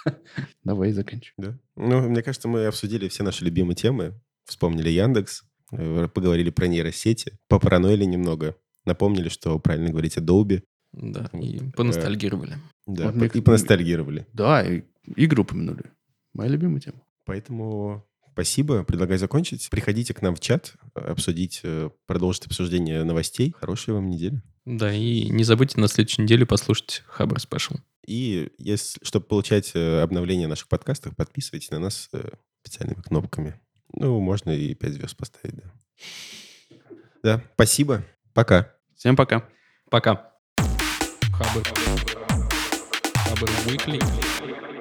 Давай 0.65 0.93
заканчивай. 0.93 1.35
Да. 1.37 1.59
Ну, 1.77 2.09
мне 2.09 2.23
кажется, 2.23 2.49
мы 2.49 2.67
обсудили 2.67 3.09
все 3.09 3.23
наши 3.23 3.45
любимые 3.45 3.75
темы. 3.77 4.15
Вспомнили 4.45 4.89
Яндекс, 4.91 5.43
э, 5.73 6.09
поговорили 6.13 6.51
про 6.51 6.67
нейросети, 6.67 7.39
попараноили 7.49 8.05
немного. 8.05 8.57
напомнили, 8.85 9.29
что 9.29 9.59
правильно 9.59 9.91
говорить 9.91 10.17
Adobe. 10.17 10.63
Да, 10.93 11.29
Вот. 11.33 11.45
и 11.45 11.59
поностальгировали. 11.73 12.57
Да, 12.87 13.07
Вот 13.07 13.15
мне- 13.17 13.27
и 13.27 13.41
поностальгировали. 13.41 14.27
Да, 14.33 14.63
и 14.63 14.85
игры 15.17 15.43
упомянули. 15.43 15.83
Моя 16.35 16.51
любимая 16.51 16.81
тема. 16.81 17.03
Поэтому 17.25 18.07
спасибо. 18.37 18.85
Предлагаю 18.85 19.19
закончить. 19.19 19.67
Приходите 19.71 20.13
к 20.13 20.21
нам 20.21 20.35
в 20.35 20.41
чат, 20.41 20.75
обсудить, 20.93 21.61
э, 21.63 21.89
продолжить 22.05 22.45
обсуждение 22.45 23.03
новостей. 23.03 23.55
Хорошей 23.59 23.95
вам 23.95 24.11
недели. 24.11 24.43
Да, 24.67 24.93
и 24.93 25.31
не 25.31 25.43
забудьте 25.43 25.81
на 25.81 25.89
следующей 25.89 26.21
неделе 26.21 26.45
послушать 26.45 27.03
Хабр 27.07 27.41
Спешл. 27.41 27.77
И 28.07 28.51
если, 28.59 29.03
чтобы 29.03 29.25
получать 29.25 29.71
э, 29.75 30.03
обновления 30.03 30.49
наших 30.49 30.69
подкастов, 30.69 31.17
подписывайтесь 31.17 31.71
на 31.71 31.79
нас 31.79 32.11
э, 32.13 32.29
специальными 32.63 33.01
кнопками. 33.01 33.59
Ну, 33.95 34.21
можно 34.21 34.51
и 34.51 34.75
5 34.75 34.93
звезд 34.93 35.17
поставить, 35.17 35.57
да. 35.57 35.73
Да, 37.23 37.43
спасибо. 37.55 38.05
Пока. 38.35 38.71
Всем 38.97 39.17
пока. 39.17 39.49
Пока. 39.89 40.35
Хабр. 41.33 41.63
Хабр 43.15 43.49
Weekly. 43.65 44.76